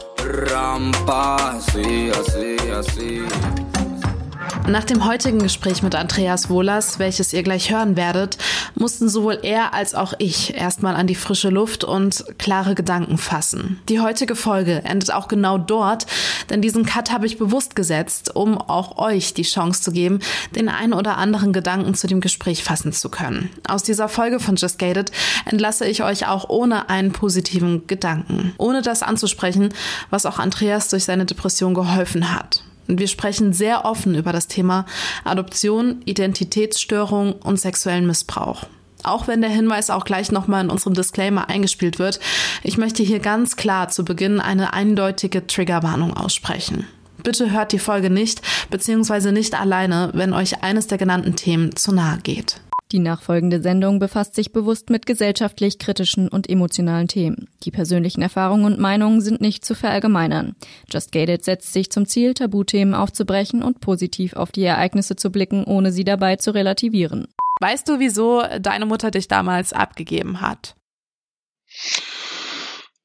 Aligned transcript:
Nach 4.69 4.83
dem 4.83 5.03
heutigen 5.03 5.39
Gespräch 5.39 5.81
mit 5.81 5.95
Andreas 5.95 6.47
Wohlers, 6.47 6.99
welches 6.99 7.33
ihr 7.33 7.41
gleich 7.41 7.71
hören 7.71 7.97
werdet, 7.97 8.37
mussten 8.75 9.09
sowohl 9.09 9.39
er 9.41 9.73
als 9.73 9.95
auch 9.95 10.13
ich 10.19 10.53
erstmal 10.53 10.95
an 10.95 11.07
die 11.07 11.15
frische 11.15 11.49
Luft 11.49 11.83
und 11.83 12.23
klare 12.37 12.75
Gedanken 12.75 13.17
fassen. 13.17 13.81
Die 13.89 13.99
heutige 13.99 14.35
Folge 14.35 14.83
endet 14.83 15.11
auch 15.11 15.27
genau 15.27 15.57
dort, 15.57 16.05
denn 16.51 16.61
diesen 16.61 16.85
Cut 16.85 17.11
habe 17.11 17.25
ich 17.25 17.39
bewusst 17.39 17.75
gesetzt, 17.75 18.35
um 18.35 18.59
auch 18.59 18.99
euch 18.99 19.33
die 19.33 19.41
Chance 19.41 19.81
zu 19.81 19.91
geben, 19.91 20.19
den 20.55 20.69
ein 20.69 20.93
oder 20.93 21.17
anderen 21.17 21.51
Gedanken 21.51 21.95
zu 21.95 22.05
dem 22.05 22.21
Gespräch 22.21 22.63
fassen 22.63 22.93
zu 22.93 23.09
können. 23.09 23.49
Aus 23.67 23.81
dieser 23.81 24.07
Folge 24.07 24.39
von 24.39 24.55
Just 24.55 24.77
Gated 24.77 25.11
entlasse 25.45 25.87
ich 25.87 26.03
euch 26.03 26.27
auch 26.27 26.47
ohne 26.47 26.89
einen 26.89 27.11
positiven 27.11 27.87
Gedanken, 27.87 28.53
ohne 28.59 28.83
das 28.83 29.01
anzusprechen, 29.01 29.73
was 30.11 30.27
auch 30.27 30.37
Andreas 30.37 30.89
durch 30.89 31.05
seine 31.05 31.25
Depression 31.25 31.73
geholfen 31.73 32.35
hat. 32.35 32.63
Wir 32.91 33.07
sprechen 33.07 33.53
sehr 33.53 33.85
offen 33.85 34.15
über 34.15 34.33
das 34.33 34.47
Thema 34.47 34.87
Adoption, 35.23 36.01
Identitätsstörung 36.05 37.33
und 37.33 37.59
sexuellen 37.59 38.07
Missbrauch. 38.07 38.63
Auch 39.03 39.27
wenn 39.27 39.41
der 39.41 39.51
Hinweis 39.51 39.91
auch 39.91 40.05
gleich 40.05 40.31
nochmal 40.31 40.63
in 40.63 40.71
unserem 40.71 40.95
Disclaimer 40.95 41.49
eingespielt 41.49 41.99
wird, 41.99 42.19
ich 42.63 42.79
möchte 42.79 43.03
hier 43.03 43.19
ganz 43.19 43.55
klar 43.55 43.89
zu 43.89 44.03
Beginn 44.03 44.39
eine 44.39 44.73
eindeutige 44.73 45.45
Triggerwarnung 45.45 46.17
aussprechen. 46.17 46.87
Bitte 47.21 47.51
hört 47.51 47.73
die 47.73 47.79
Folge 47.79 48.09
nicht, 48.09 48.41
beziehungsweise 48.71 49.31
nicht 49.31 49.53
alleine, 49.53 50.09
wenn 50.15 50.33
euch 50.33 50.63
eines 50.63 50.87
der 50.87 50.97
genannten 50.97 51.35
Themen 51.35 51.75
zu 51.75 51.91
nahe 51.91 52.17
geht. 52.23 52.59
Die 52.91 52.99
nachfolgende 52.99 53.61
Sendung 53.61 53.99
befasst 53.99 54.33
sich 54.33 54.51
bewusst 54.51 54.89
mit 54.89 55.05
gesellschaftlich 55.05 55.77
kritischen 55.77 56.27
und 56.27 56.49
emotionalen 56.49 57.07
Themen. 57.07 57.47
Die 57.63 57.69
persönlichen 57.69 58.23
Erfahrungen 58.23 58.65
und 58.65 58.79
Meinungen 58.79 59.21
sind 59.21 59.41
nicht 59.41 59.63
zu 59.63 59.75
verallgemeinern. 59.75 60.55
Just 60.91 61.11
Gated 61.11 61.45
setzt 61.45 61.71
sich 61.71 61.91
zum 61.91 62.07
Ziel, 62.07 62.33
Tabuthemen 62.33 62.95
aufzubrechen 62.95 63.61
und 63.61 63.79
positiv 63.79 64.33
auf 64.33 64.51
die 64.51 64.63
Ereignisse 64.63 65.15
zu 65.15 65.31
blicken, 65.31 65.65
ohne 65.65 65.91
sie 65.91 66.03
dabei 66.03 66.37
zu 66.37 66.49
relativieren. 66.51 67.27
Weißt 67.61 67.87
du, 67.87 67.99
wieso 67.99 68.41
deine 68.59 68.87
Mutter 68.87 69.11
dich 69.11 69.27
damals 69.27 69.71
abgegeben 69.71 70.41
hat? 70.41 70.75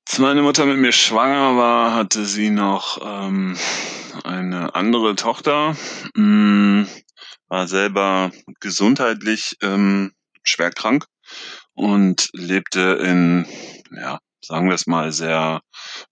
Als 0.08 0.18
meine 0.18 0.40
Mutter 0.40 0.64
mit 0.64 0.78
mir 0.78 0.92
schwanger 0.92 1.58
war, 1.58 1.94
hatte 1.94 2.24
sie 2.24 2.48
noch 2.48 3.00
ähm, 3.04 3.54
eine 4.22 4.74
andere 4.74 5.14
Tochter. 5.14 5.76
Hm 6.16 6.86
war 7.48 7.68
selber 7.68 8.32
gesundheitlich 8.60 9.56
ähm, 9.62 10.12
schwer 10.42 10.70
krank 10.70 11.06
und 11.74 12.30
lebte 12.32 12.98
in, 13.02 13.46
ja, 13.90 14.18
sagen 14.44 14.68
wir 14.68 14.74
es 14.74 14.86
mal, 14.86 15.12
sehr 15.12 15.60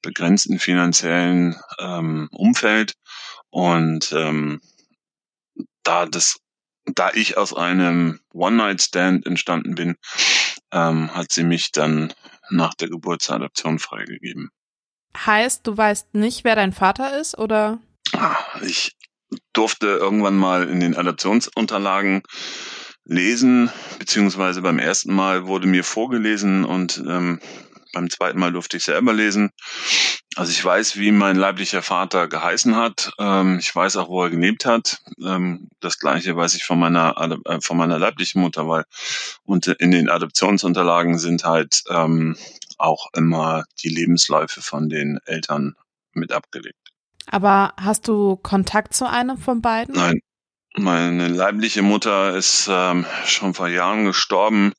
begrenzten 0.00 0.58
finanziellen 0.58 1.56
ähm, 1.78 2.28
Umfeld. 2.33 2.94
Und 3.50 4.12
ähm, 4.12 4.60
da 5.82 6.06
das, 6.06 6.38
da 6.87 7.10
ich 7.12 7.37
aus 7.37 7.54
einem 7.54 8.21
One-Night-Stand 8.32 9.26
entstanden 9.26 9.75
bin, 9.75 9.97
ähm, 10.72 11.15
hat 11.15 11.31
sie 11.32 11.44
mich 11.44 11.72
dann 11.72 12.12
nach 12.50 12.75
der 12.75 12.88
Geburtsadoption 12.88 13.78
freigegeben. 13.78 14.50
Heißt, 15.16 15.66
du 15.66 15.76
weißt 15.76 16.15
nicht, 16.15 16.44
wer 16.44 16.56
dein 16.56 16.72
Vater 16.72 17.19
ist, 17.19 17.37
oder? 17.37 17.78
Ah, 18.15 18.37
ich 18.62 18.97
durfte 19.53 19.87
irgendwann 19.87 20.37
mal 20.37 20.69
in 20.69 20.81
den 20.81 20.97
Adoptionsunterlagen 20.97 22.22
lesen, 23.04 23.70
beziehungsweise 23.98 24.62
beim 24.62 24.78
ersten 24.78 25.12
Mal 25.15 25.47
wurde 25.47 25.66
mir 25.66 25.84
vorgelesen 25.84 26.65
und 26.65 27.03
ähm, 27.06 27.41
beim 27.92 28.09
zweiten 28.09 28.38
Mal 28.38 28.53
durfte 28.53 28.78
ich 28.78 28.84
selber 28.84 29.12
lesen. 29.12 29.50
Also 30.34 30.50
ich 30.50 30.65
weiß, 30.65 30.97
wie 30.97 31.12
mein 31.12 31.37
leiblicher 31.37 31.82
Vater 31.82 32.26
geheißen 32.26 32.75
hat. 32.75 33.12
Ähm, 33.19 33.59
ich 33.59 33.75
weiß 33.75 33.97
auch, 33.98 34.09
wo 34.09 34.25
er 34.25 34.31
gelebt 34.31 34.65
hat. 34.65 35.03
Ähm, 35.22 35.69
das 35.81 35.98
gleiche 35.98 36.34
weiß 36.34 36.54
ich 36.54 36.65
von 36.65 36.78
meiner, 36.78 37.15
äh, 37.44 37.60
von 37.60 37.76
meiner 37.76 37.98
leiblichen 37.98 38.41
Mutter, 38.41 38.66
weil 38.66 38.84
und 39.44 39.66
in 39.66 39.91
den 39.91 40.09
Adoptionsunterlagen 40.09 41.19
sind 41.19 41.44
halt 41.44 41.82
ähm, 41.91 42.37
auch 42.78 43.09
immer 43.15 43.65
die 43.82 43.91
Lebensläufe 43.91 44.62
von 44.62 44.88
den 44.88 45.19
Eltern 45.26 45.75
mit 46.15 46.32
abgelegt. 46.32 46.91
Aber 47.27 47.75
hast 47.81 48.09
du 48.09 48.37
Kontakt 48.37 48.94
zu 48.94 49.09
einem 49.09 49.38
von 49.38 49.62
beiden? 49.62 49.94
Nein. 49.94 50.21
Meine 50.75 51.28
leibliche 51.28 51.83
Mutter 51.83 52.34
ist 52.34 52.66
ähm, 52.71 53.05
schon 53.27 53.53
vor 53.53 53.69
Jahren 53.69 54.06
gestorben. 54.06 54.72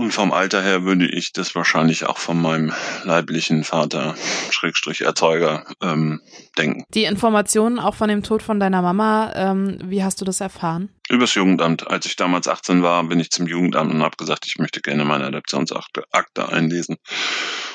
Und 0.00 0.12
vom 0.12 0.32
Alter 0.32 0.62
her 0.62 0.84
würde 0.84 1.06
ich 1.06 1.34
das 1.34 1.54
wahrscheinlich 1.54 2.06
auch 2.06 2.16
von 2.16 2.40
meinem 2.40 2.72
leiblichen 3.04 3.64
Vater, 3.64 4.14
Schrägstrich 4.50 5.02
Erzeuger, 5.02 5.66
ähm, 5.82 6.22
denken. 6.56 6.84
Die 6.94 7.04
Informationen 7.04 7.78
auch 7.78 7.94
von 7.94 8.08
dem 8.08 8.22
Tod 8.22 8.42
von 8.42 8.58
deiner 8.58 8.80
Mama, 8.80 9.30
ähm, 9.34 9.78
wie 9.84 10.02
hast 10.02 10.18
du 10.18 10.24
das 10.24 10.40
erfahren? 10.40 10.88
Übers 11.10 11.34
Jugendamt. 11.34 11.86
Als 11.86 12.06
ich 12.06 12.16
damals 12.16 12.48
18 12.48 12.82
war, 12.82 13.04
bin 13.04 13.20
ich 13.20 13.30
zum 13.30 13.46
Jugendamt 13.46 13.92
und 13.92 14.02
habe 14.02 14.16
gesagt, 14.16 14.46
ich 14.46 14.56
möchte 14.56 14.80
gerne 14.80 15.04
meine 15.04 15.26
Adoptionsakte 15.26 16.04
Akte 16.12 16.48
einlesen. 16.48 16.96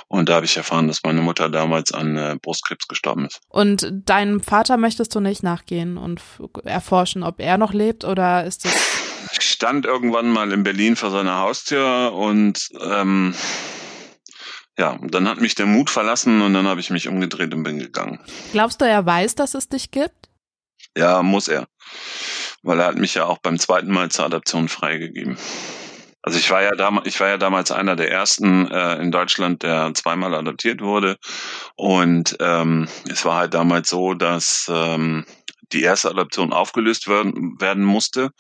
Und 0.08 0.30
da 0.30 0.36
habe 0.36 0.46
ich 0.46 0.58
erfahren, 0.58 0.88
dass 0.88 1.02
meine 1.04 1.22
Mutter 1.22 1.50
damals 1.50 1.92
an 1.92 2.18
äh, 2.18 2.38
Brustkrebs 2.42 2.88
gestorben 2.88 3.26
ist. 3.26 3.42
Und 3.50 3.88
deinem 3.92 4.40
Vater 4.40 4.78
möchtest 4.78 5.14
du 5.14 5.20
nicht 5.20 5.44
nachgehen 5.44 5.98
und 5.98 6.22
erforschen, 6.64 7.22
ob 7.22 7.40
er 7.40 7.58
noch 7.58 7.74
lebt 7.74 8.04
oder 8.04 8.46
ist 8.46 8.66
das 8.66 8.95
stand 9.40 9.86
irgendwann 9.86 10.30
mal 10.30 10.52
in 10.52 10.64
Berlin 10.64 10.96
vor 10.96 11.12
seiner 11.12 11.40
Haustür 11.40 12.14
und 12.14 12.70
ähm, 12.82 13.34
ja, 14.78 15.00
dann 15.02 15.28
hat 15.28 15.40
mich 15.40 15.56
der 15.56 15.66
Mut 15.66 15.90
verlassen 15.90 16.42
und 16.42 16.54
dann 16.54 16.68
habe 16.68 16.82
ich 16.82 16.90
mich 16.90 17.08
umgedreht 17.08 17.54
und 17.54 17.64
bin 17.64 17.80
gegangen. 17.80 18.20
Glaubst 18.52 18.82
du, 18.82 18.86
er 18.86 19.06
weiß, 19.06 19.36
dass 19.36 19.54
es 19.54 19.70
dich 19.70 19.92
gibt? 19.92 20.30
Ja, 20.98 21.24
muss 21.24 21.48
er. 21.48 21.68
Weil 22.62 22.80
er 22.80 22.88
hat 22.88 22.98
mich 22.98 23.16
ja 23.16 23.26
auch 23.26 23.38
beim 23.38 23.60
zweiten 23.60 23.92
Mal 23.92 24.10
zur 24.10 24.26
Adoption 24.26 24.68
freigegeben. 24.68 25.38
Also 26.22 26.40
ich 26.40 26.50
war 26.50 26.64
ja 26.64 26.72
damals, 26.72 27.08
ich 27.08 27.20
war 27.20 27.28
ja 27.28 27.38
damals 27.38 27.70
einer 27.72 27.96
der 27.96 28.10
ersten 28.10 28.70
äh, 28.72 28.96
in 28.96 29.12
Deutschland, 29.12 29.62
der 29.62 29.94
zweimal 29.94 30.34
adoptiert 30.34 30.82
wurde. 30.82 31.18
Und 31.76 32.36
ähm, 32.40 32.88
es 33.08 33.24
war 33.26 33.38
halt 33.38 33.54
damals 33.54 33.90
so, 33.90 34.16
dass 34.16 34.66
ähm, 34.74 35.26
die 35.72 35.84
erste 35.84 36.10
Adoption 36.10 36.54
aufgelöst 36.54 37.08
werden, 37.08 37.60
werden 37.60 37.84
musste. 37.84 38.32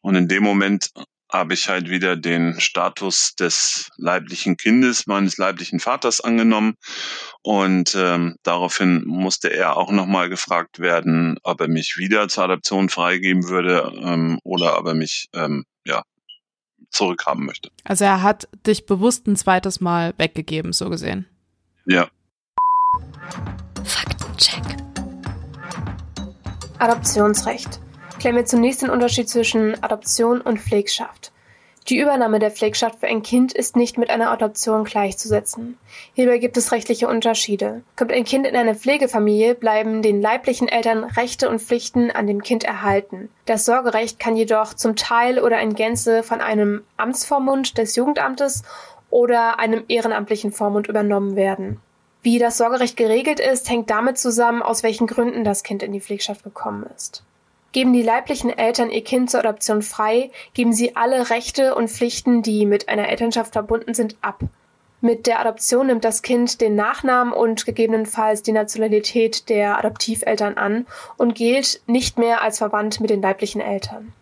Und 0.00 0.14
in 0.14 0.28
dem 0.28 0.42
Moment 0.42 0.90
habe 1.32 1.54
ich 1.54 1.68
halt 1.68 1.88
wieder 1.88 2.14
den 2.14 2.60
Status 2.60 3.34
des 3.34 3.88
leiblichen 3.96 4.56
Kindes 4.58 5.06
meines 5.06 5.38
leiblichen 5.38 5.80
Vaters 5.80 6.20
angenommen 6.20 6.74
und 7.42 7.94
ähm, 7.96 8.36
daraufhin 8.42 9.04
musste 9.06 9.48
er 9.48 9.76
auch 9.76 9.90
nochmal 9.90 10.28
gefragt 10.28 10.78
werden, 10.78 11.38
ob 11.42 11.62
er 11.62 11.68
mich 11.68 11.96
wieder 11.96 12.28
zur 12.28 12.44
Adoption 12.44 12.90
freigeben 12.90 13.48
würde 13.48 13.92
ähm, 14.04 14.38
oder 14.44 14.78
ob 14.78 14.86
er 14.86 14.94
mich 14.94 15.28
ähm, 15.32 15.64
ja 15.86 16.02
zurückhaben 16.90 17.46
möchte. 17.46 17.70
Also 17.84 18.04
er 18.04 18.22
hat 18.22 18.48
dich 18.66 18.84
bewusst 18.84 19.26
ein 19.26 19.36
zweites 19.36 19.80
Mal 19.80 20.12
weggegeben, 20.18 20.74
so 20.74 20.90
gesehen. 20.90 21.26
Ja. 21.86 22.08
Adoptionsrecht. 26.82 27.78
Klären 28.18 28.34
wir 28.34 28.44
zunächst 28.44 28.82
den 28.82 28.90
Unterschied 28.90 29.28
zwischen 29.28 29.80
Adoption 29.84 30.40
und 30.40 30.58
Pflegschaft. 30.58 31.30
Die 31.88 31.96
Übernahme 31.96 32.40
der 32.40 32.50
Pflegschaft 32.50 32.98
für 32.98 33.06
ein 33.06 33.22
Kind 33.22 33.52
ist 33.52 33.76
nicht 33.76 33.98
mit 33.98 34.10
einer 34.10 34.32
Adoption 34.32 34.82
gleichzusetzen. 34.82 35.78
Hierbei 36.14 36.38
gibt 36.38 36.56
es 36.56 36.72
rechtliche 36.72 37.06
Unterschiede. 37.06 37.82
Kommt 37.94 38.10
ein 38.10 38.24
Kind 38.24 38.48
in 38.48 38.56
eine 38.56 38.74
Pflegefamilie, 38.74 39.54
bleiben 39.54 40.02
den 40.02 40.20
leiblichen 40.20 40.66
Eltern 40.66 41.04
Rechte 41.04 41.48
und 41.48 41.62
Pflichten 41.62 42.10
an 42.10 42.26
dem 42.26 42.42
Kind 42.42 42.64
erhalten. 42.64 43.28
Das 43.46 43.64
Sorgerecht 43.64 44.18
kann 44.18 44.34
jedoch 44.34 44.74
zum 44.74 44.96
Teil 44.96 45.38
oder 45.38 45.60
in 45.60 45.76
Gänze 45.76 46.24
von 46.24 46.40
einem 46.40 46.82
Amtsvormund 46.96 47.78
des 47.78 47.94
Jugendamtes 47.94 48.64
oder 49.08 49.60
einem 49.60 49.84
ehrenamtlichen 49.86 50.50
Vormund 50.50 50.88
übernommen 50.88 51.36
werden. 51.36 51.80
Wie 52.22 52.38
das 52.38 52.56
Sorgerecht 52.56 52.96
geregelt 52.96 53.40
ist, 53.40 53.68
hängt 53.68 53.90
damit 53.90 54.16
zusammen, 54.16 54.62
aus 54.62 54.84
welchen 54.84 55.08
Gründen 55.08 55.42
das 55.42 55.64
Kind 55.64 55.82
in 55.82 55.92
die 55.92 56.00
Pflegschaft 56.00 56.44
gekommen 56.44 56.86
ist. 56.96 57.24
Geben 57.72 57.92
die 57.92 58.02
leiblichen 58.02 58.56
Eltern 58.56 58.90
ihr 58.90 59.02
Kind 59.02 59.30
zur 59.30 59.40
Adoption 59.40 59.82
frei, 59.82 60.30
geben 60.54 60.72
sie 60.72 60.94
alle 60.94 61.30
Rechte 61.30 61.74
und 61.74 61.90
Pflichten, 61.90 62.42
die 62.42 62.64
mit 62.64 62.88
einer 62.88 63.08
Elternschaft 63.08 63.54
verbunden 63.54 63.94
sind, 63.94 64.16
ab. 64.20 64.40
Mit 65.00 65.26
der 65.26 65.40
Adoption 65.40 65.88
nimmt 65.88 66.04
das 66.04 66.22
Kind 66.22 66.60
den 66.60 66.76
Nachnamen 66.76 67.32
und 67.32 67.66
gegebenenfalls 67.66 68.42
die 68.42 68.52
Nationalität 68.52 69.48
der 69.48 69.78
Adoptiveltern 69.78 70.56
an 70.56 70.86
und 71.16 71.34
gilt 71.34 71.80
nicht 71.86 72.18
mehr 72.18 72.42
als 72.42 72.58
verwandt 72.58 73.00
mit 73.00 73.10
den 73.10 73.20
leiblichen 73.20 73.60
Eltern. 73.60 74.12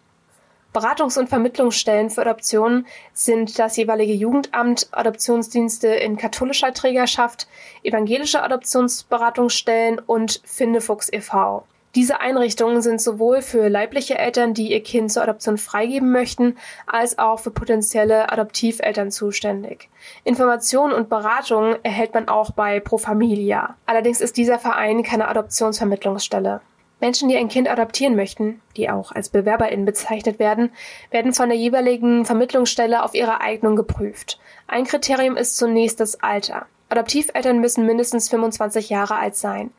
Beratungs- 0.73 1.19
und 1.19 1.29
Vermittlungsstellen 1.29 2.11
für 2.11 2.21
Adoptionen 2.21 2.87
sind 3.13 3.59
das 3.59 3.77
jeweilige 3.77 4.13
Jugendamt, 4.13 4.87
Adoptionsdienste 4.93 5.89
in 5.89 6.17
katholischer 6.17 6.73
Trägerschaft, 6.73 7.49
evangelische 7.83 8.43
Adoptionsberatungsstellen 8.43 9.99
und 9.99 10.41
Findefuchs 10.45 11.13
e.V. 11.13 11.65
Diese 11.97 12.21
Einrichtungen 12.21 12.83
sind 12.83 13.01
sowohl 13.01 13.43
für 13.43 13.69
leibliche 13.69 14.17
Eltern, 14.17 14.55
die 14.55 14.71
ihr 14.71 14.81
Kind 14.81 15.11
zur 15.11 15.25
Adoption 15.25 15.59
freigeben 15.59 16.13
möchten, 16.13 16.57
als 16.87 17.19
auch 17.19 17.41
für 17.41 17.51
potenzielle 17.51 18.31
Adoptiveltern 18.31 19.11
zuständig. 19.11 19.89
Informationen 20.23 20.93
und 20.93 21.09
Beratungen 21.09 21.79
erhält 21.83 22.15
man 22.15 22.29
auch 22.29 22.53
bei 22.53 22.79
Pro 22.79 22.97
Familia. 22.97 23.75
Allerdings 23.87 24.21
ist 24.21 24.37
dieser 24.37 24.61
Verein 24.61 25.03
keine 25.03 25.27
Adoptionsvermittlungsstelle. 25.27 26.61
Menschen, 27.01 27.29
die 27.29 27.37
ein 27.37 27.49
Kind 27.49 27.69
adoptieren 27.69 28.15
möchten, 28.15 28.61
die 28.77 28.91
auch 28.91 29.13
als 29.13 29.31
BewerberInnen 29.31 29.87
bezeichnet 29.87 30.39
werden, 30.39 30.71
werden 31.11 31.33
von 31.33 31.49
der 31.49 31.59
jeweiligen 31.59 32.25
Vermittlungsstelle 32.25 33.03
auf 33.03 33.15
ihre 33.15 33.41
Eignung 33.41 33.75
geprüft. 33.75 34.39
Ein 34.67 34.85
Kriterium 34.85 35.37
ist 35.37 35.57
zunächst 35.57 35.99
das 36.01 36.23
Alter. 36.23 36.67
Adoptiveltern 36.91 37.61
müssen 37.61 37.87
mindestens 37.87 38.29
25 38.29 38.91
Jahre 38.91 39.17
alt 39.17 39.37
sein. 39.37 39.71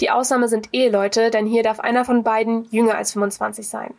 Die 0.00 0.10
Ausnahme 0.10 0.48
sind 0.48 0.68
Eheleute, 0.72 1.30
denn 1.30 1.46
hier 1.46 1.62
darf 1.62 1.80
einer 1.80 2.04
von 2.04 2.22
beiden 2.22 2.66
jünger 2.70 2.96
als 2.96 3.12
25 3.12 3.66
sein. 3.66 3.94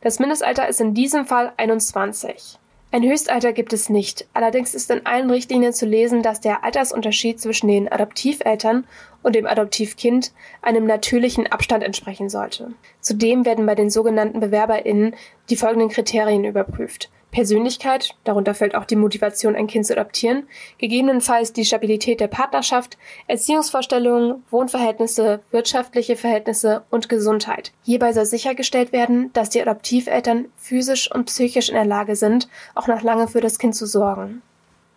Das 0.00 0.18
Mindestalter 0.18 0.66
ist 0.68 0.80
in 0.80 0.94
diesem 0.94 1.26
Fall 1.26 1.52
21. 1.56 2.58
Ein 2.94 3.02
Höchstalter 3.02 3.52
gibt 3.52 3.72
es 3.72 3.88
nicht. 3.88 4.28
Allerdings 4.34 4.72
ist 4.72 4.88
in 4.88 5.04
allen 5.04 5.28
Richtlinien 5.28 5.72
zu 5.72 5.84
lesen, 5.84 6.22
dass 6.22 6.40
der 6.40 6.62
Altersunterschied 6.62 7.40
zwischen 7.40 7.66
den 7.66 7.90
Adoptiveltern 7.90 8.86
und 9.24 9.34
dem 9.34 9.46
Adoptivkind 9.46 10.32
einem 10.62 10.86
natürlichen 10.86 11.48
Abstand 11.48 11.82
entsprechen 11.82 12.28
sollte. 12.28 12.72
Zudem 13.00 13.44
werden 13.46 13.66
bei 13.66 13.74
den 13.74 13.90
sogenannten 13.90 14.38
BewerberInnen 14.38 15.16
die 15.50 15.56
folgenden 15.56 15.88
Kriterien 15.88 16.44
überprüft. 16.44 17.10
Persönlichkeit, 17.34 18.14
darunter 18.22 18.54
fällt 18.54 18.76
auch 18.76 18.84
die 18.84 18.94
Motivation, 18.94 19.56
ein 19.56 19.66
Kind 19.66 19.84
zu 19.86 19.92
adoptieren, 19.92 20.44
gegebenenfalls 20.78 21.52
die 21.52 21.64
Stabilität 21.64 22.20
der 22.20 22.28
Partnerschaft, 22.28 22.96
Erziehungsvorstellungen, 23.26 24.44
Wohnverhältnisse, 24.50 25.40
wirtschaftliche 25.50 26.14
Verhältnisse 26.14 26.84
und 26.90 27.08
Gesundheit. 27.08 27.72
Hierbei 27.82 28.12
soll 28.12 28.24
sichergestellt 28.24 28.92
werden, 28.92 29.32
dass 29.32 29.50
die 29.50 29.60
Adoptiveltern 29.60 30.46
physisch 30.56 31.10
und 31.10 31.26
psychisch 31.26 31.68
in 31.68 31.74
der 31.74 31.84
Lage 31.84 32.14
sind, 32.14 32.48
auch 32.76 32.86
noch 32.86 33.02
lange 33.02 33.26
für 33.26 33.40
das 33.40 33.58
Kind 33.58 33.74
zu 33.74 33.86
sorgen. 33.86 34.40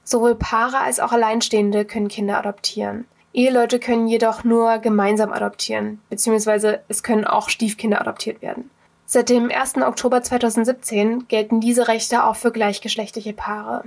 Sowohl 0.03 0.35
Paare 0.35 0.77
als 0.77 0.99
auch 0.99 1.11
Alleinstehende 1.11 1.85
können 1.85 2.07
Kinder 2.07 2.37
adoptieren. 2.37 3.05
Eheleute 3.33 3.79
können 3.79 4.07
jedoch 4.07 4.43
nur 4.43 4.77
gemeinsam 4.77 5.33
adoptieren, 5.33 6.01
beziehungsweise 6.09 6.81
es 6.87 7.01
können 7.01 7.25
auch 7.25 7.49
Stiefkinder 7.49 7.99
adoptiert 7.99 8.43
werden. 8.43 8.69
Seit 9.09 9.29
dem 9.29 9.49
1. 9.49 9.77
Oktober 9.77 10.21
2017 10.21 11.29
gelten 11.29 11.61
diese 11.61 11.87
Rechte 11.87 12.25
auch 12.25 12.35
für 12.35 12.51
gleichgeschlechtliche 12.51 13.31
Paare. 13.31 13.85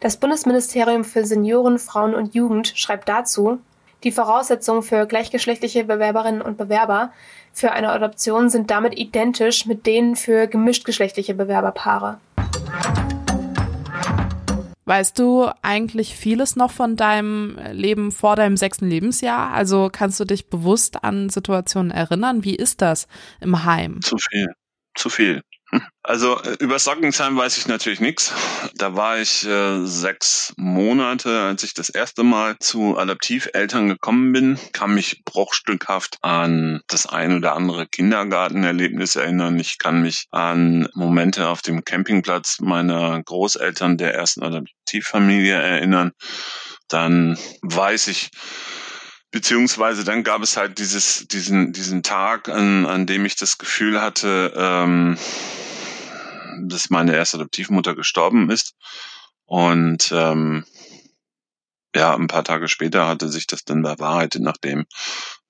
Das 0.00 0.16
Bundesministerium 0.16 1.04
für 1.04 1.24
Senioren, 1.24 1.78
Frauen 1.78 2.16
und 2.16 2.34
Jugend 2.34 2.72
schreibt 2.74 3.08
dazu, 3.08 3.60
die 4.02 4.10
Voraussetzungen 4.10 4.82
für 4.82 5.06
gleichgeschlechtliche 5.06 5.84
Bewerberinnen 5.84 6.42
und 6.42 6.58
Bewerber 6.58 7.12
für 7.52 7.70
eine 7.70 7.90
Adoption 7.90 8.50
sind 8.50 8.68
damit 8.72 8.98
identisch 8.98 9.66
mit 9.66 9.86
denen 9.86 10.16
für 10.16 10.48
gemischtgeschlechtliche 10.48 11.34
Bewerberpaare. 11.34 12.18
Weißt 14.88 15.18
du 15.18 15.50
eigentlich 15.62 16.14
vieles 16.14 16.54
noch 16.54 16.70
von 16.70 16.94
deinem 16.94 17.58
Leben 17.72 18.12
vor 18.12 18.36
deinem 18.36 18.56
sechsten 18.56 18.88
Lebensjahr? 18.88 19.52
Also 19.52 19.90
kannst 19.90 20.20
du 20.20 20.24
dich 20.24 20.48
bewusst 20.48 21.02
an 21.02 21.28
Situationen 21.28 21.90
erinnern? 21.90 22.44
Wie 22.44 22.54
ist 22.54 22.82
das 22.82 23.08
im 23.40 23.64
Heim? 23.64 24.00
Zu 24.00 24.16
viel. 24.16 24.46
Zu 24.94 25.10
viel. 25.10 25.42
Also 26.02 26.40
äh, 26.42 26.56
über 26.60 26.78
Sockenzahn 26.78 27.36
weiß 27.36 27.58
ich 27.58 27.66
natürlich 27.66 28.00
nichts. 28.00 28.32
Da 28.76 28.94
war 28.94 29.18
ich 29.18 29.46
äh, 29.46 29.84
sechs 29.84 30.52
Monate, 30.56 31.40
als 31.40 31.62
ich 31.64 31.74
das 31.74 31.88
erste 31.88 32.22
Mal 32.22 32.58
zu 32.58 32.96
Adoptiveltern 32.96 33.88
gekommen 33.88 34.32
bin, 34.32 34.58
kann 34.72 34.94
mich 34.94 35.22
bruchstückhaft 35.24 36.18
an 36.22 36.80
das 36.86 37.06
ein 37.06 37.36
oder 37.36 37.54
andere 37.54 37.86
Kindergartenerlebnis 37.86 39.16
erinnern. 39.16 39.58
Ich 39.58 39.78
kann 39.78 40.02
mich 40.02 40.26
an 40.30 40.88
Momente 40.94 41.48
auf 41.48 41.62
dem 41.62 41.84
Campingplatz 41.84 42.60
meiner 42.60 43.22
Großeltern 43.22 43.96
der 43.98 44.14
ersten 44.14 44.42
Adoptivfamilie 44.42 45.54
erinnern. 45.54 46.12
Dann 46.88 47.36
weiß 47.62 48.06
ich, 48.08 48.30
beziehungsweise 49.32 50.04
dann 50.04 50.22
gab 50.22 50.42
es 50.42 50.56
halt 50.56 50.78
dieses, 50.78 51.26
diesen, 51.28 51.72
diesen 51.72 52.02
Tag, 52.02 52.48
an, 52.48 52.86
an 52.86 53.06
dem 53.06 53.26
ich 53.26 53.36
das 53.36 53.58
Gefühl 53.58 54.00
hatte, 54.00 54.52
ähm, 54.56 55.18
dass 56.64 56.90
meine 56.90 57.14
erste 57.14 57.38
Adoptivmutter 57.38 57.94
gestorben 57.94 58.50
ist. 58.50 58.74
Und 59.44 60.10
ähm, 60.12 60.64
ja, 61.94 62.14
ein 62.14 62.26
paar 62.26 62.44
Tage 62.44 62.68
später 62.68 63.08
hatte 63.08 63.28
sich 63.28 63.46
das 63.46 63.64
dann 63.64 63.82
bewahrheitet, 63.82 64.42
nachdem 64.42 64.84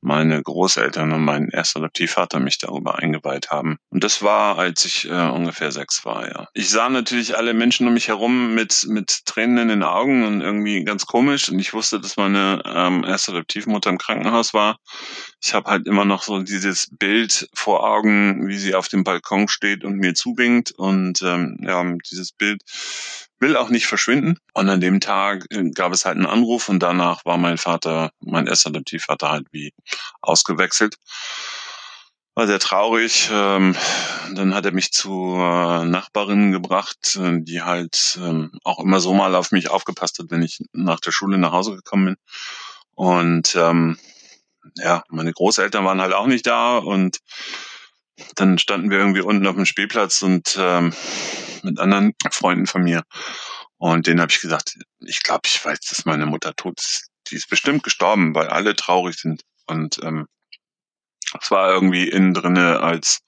meine 0.00 0.40
Großeltern 0.40 1.10
und 1.12 1.24
mein 1.24 1.48
erster 1.48 1.80
Adoptivvater 1.80 2.38
mich 2.38 2.58
darüber 2.58 3.00
eingeweiht 3.00 3.50
haben. 3.50 3.78
Und 3.90 4.04
das 4.04 4.22
war, 4.22 4.56
als 4.56 4.84
ich 4.84 5.08
äh, 5.08 5.28
ungefähr 5.28 5.72
sechs 5.72 6.04
war, 6.04 6.28
ja. 6.28 6.46
Ich 6.54 6.70
sah 6.70 6.88
natürlich 6.88 7.36
alle 7.36 7.54
Menschen 7.54 7.88
um 7.88 7.94
mich 7.94 8.06
herum 8.06 8.54
mit, 8.54 8.86
mit 8.88 9.24
Tränen 9.24 9.58
in 9.58 9.68
den 9.68 9.82
Augen 9.82 10.24
und 10.24 10.42
irgendwie 10.42 10.84
ganz 10.84 11.06
komisch. 11.06 11.48
Und 11.48 11.58
ich 11.58 11.74
wusste, 11.74 12.00
dass 12.00 12.16
meine 12.16 12.62
ähm, 12.64 13.02
erste 13.04 13.32
Adoptivmutter 13.32 13.90
im 13.90 13.98
Krankenhaus 13.98 14.54
war. 14.54 14.78
Ich 15.40 15.54
habe 15.54 15.70
halt 15.70 15.86
immer 15.86 16.04
noch 16.04 16.22
so 16.22 16.40
dieses 16.40 16.88
Bild 16.90 17.48
vor 17.54 17.86
Augen, 17.86 18.48
wie 18.48 18.56
sie 18.56 18.74
auf 18.74 18.88
dem 18.88 19.04
Balkon 19.04 19.48
steht 19.48 19.84
und 19.84 19.96
mir 19.96 20.14
zuwinkt. 20.14 20.72
Und 20.72 21.22
ähm, 21.22 21.58
ja, 21.60 21.84
dieses 22.10 22.32
Bild 22.32 22.62
will 23.38 23.56
auch 23.56 23.68
nicht 23.68 23.86
verschwinden. 23.86 24.38
Und 24.54 24.68
an 24.68 24.80
dem 24.80 25.00
Tag 25.00 25.46
äh, 25.50 25.70
gab 25.70 25.92
es 25.92 26.04
halt 26.04 26.16
einen 26.16 26.26
Anruf 26.26 26.68
und 26.68 26.80
danach 26.80 27.24
war 27.24 27.36
mein 27.36 27.58
Vater, 27.58 28.10
mein 28.20 28.46
erster 28.46 28.70
Adoptivvater 28.70 29.30
halt 29.30 29.46
wie 29.52 29.72
ausgewechselt. 30.22 30.96
War 32.34 32.46
sehr 32.46 32.58
traurig. 32.58 33.30
Ähm, 33.32 33.76
dann 34.34 34.54
hat 34.54 34.66
er 34.66 34.72
mich 34.72 34.92
zu 34.92 35.34
äh, 35.36 35.84
Nachbarinnen 35.84 36.52
gebracht, 36.52 37.16
äh, 37.16 37.40
die 37.40 37.62
halt 37.62 38.18
ähm, 38.22 38.52
auch 38.64 38.78
immer 38.78 39.00
so 39.00 39.14
mal 39.14 39.34
auf 39.34 39.52
mich 39.52 39.70
aufgepasst 39.70 40.18
hat, 40.18 40.26
wenn 40.30 40.42
ich 40.42 40.60
nach 40.72 41.00
der 41.00 41.12
Schule 41.12 41.38
nach 41.38 41.52
Hause 41.52 41.76
gekommen 41.76 42.06
bin. 42.06 42.16
Und 42.94 43.54
ähm, 43.56 43.99
ja, 44.76 45.02
meine 45.08 45.32
Großeltern 45.32 45.85
waren 45.85 46.00
halt 46.00 46.12
auch 46.12 46.26
nicht 46.26 46.46
da 46.46 46.78
und 46.78 47.18
dann 48.35 48.58
standen 48.58 48.90
wir 48.90 48.99
irgendwie 48.99 49.20
unten 49.20 49.46
auf 49.46 49.56
dem 49.56 49.66
Spielplatz 49.66 50.23
und 50.23 50.56
ähm, 50.58 50.94
mit 51.62 51.78
anderen 51.78 52.14
Freunden 52.30 52.66
von 52.66 52.82
mir. 52.82 53.02
Und 53.78 54.06
denen 54.06 54.20
habe 54.20 54.32
ich 54.32 54.40
gesagt, 54.40 54.78
ich 55.00 55.23
glaube, 55.23 55.42
ich 55.44 55.62
weiß, 55.62 55.80
dass 55.80 56.06
meine 56.06 56.26
Mutter 56.26 56.54
tot 56.54 56.80
ist. 56.80 57.08
Die 57.30 57.37
ist 57.37 57.50
bestimmt 57.50 57.82
gestorben, 57.82 58.35
weil 58.35 58.49
alle 58.49 58.75
traurig 58.75 59.16
sind. 59.16 59.42
Und 59.66 59.99
ähm, 60.02 60.26
es 61.40 61.50
war 61.50 61.70
irgendwie 61.70 62.08
innen 62.08 62.32
drinne 62.32 62.80
als 62.80 63.20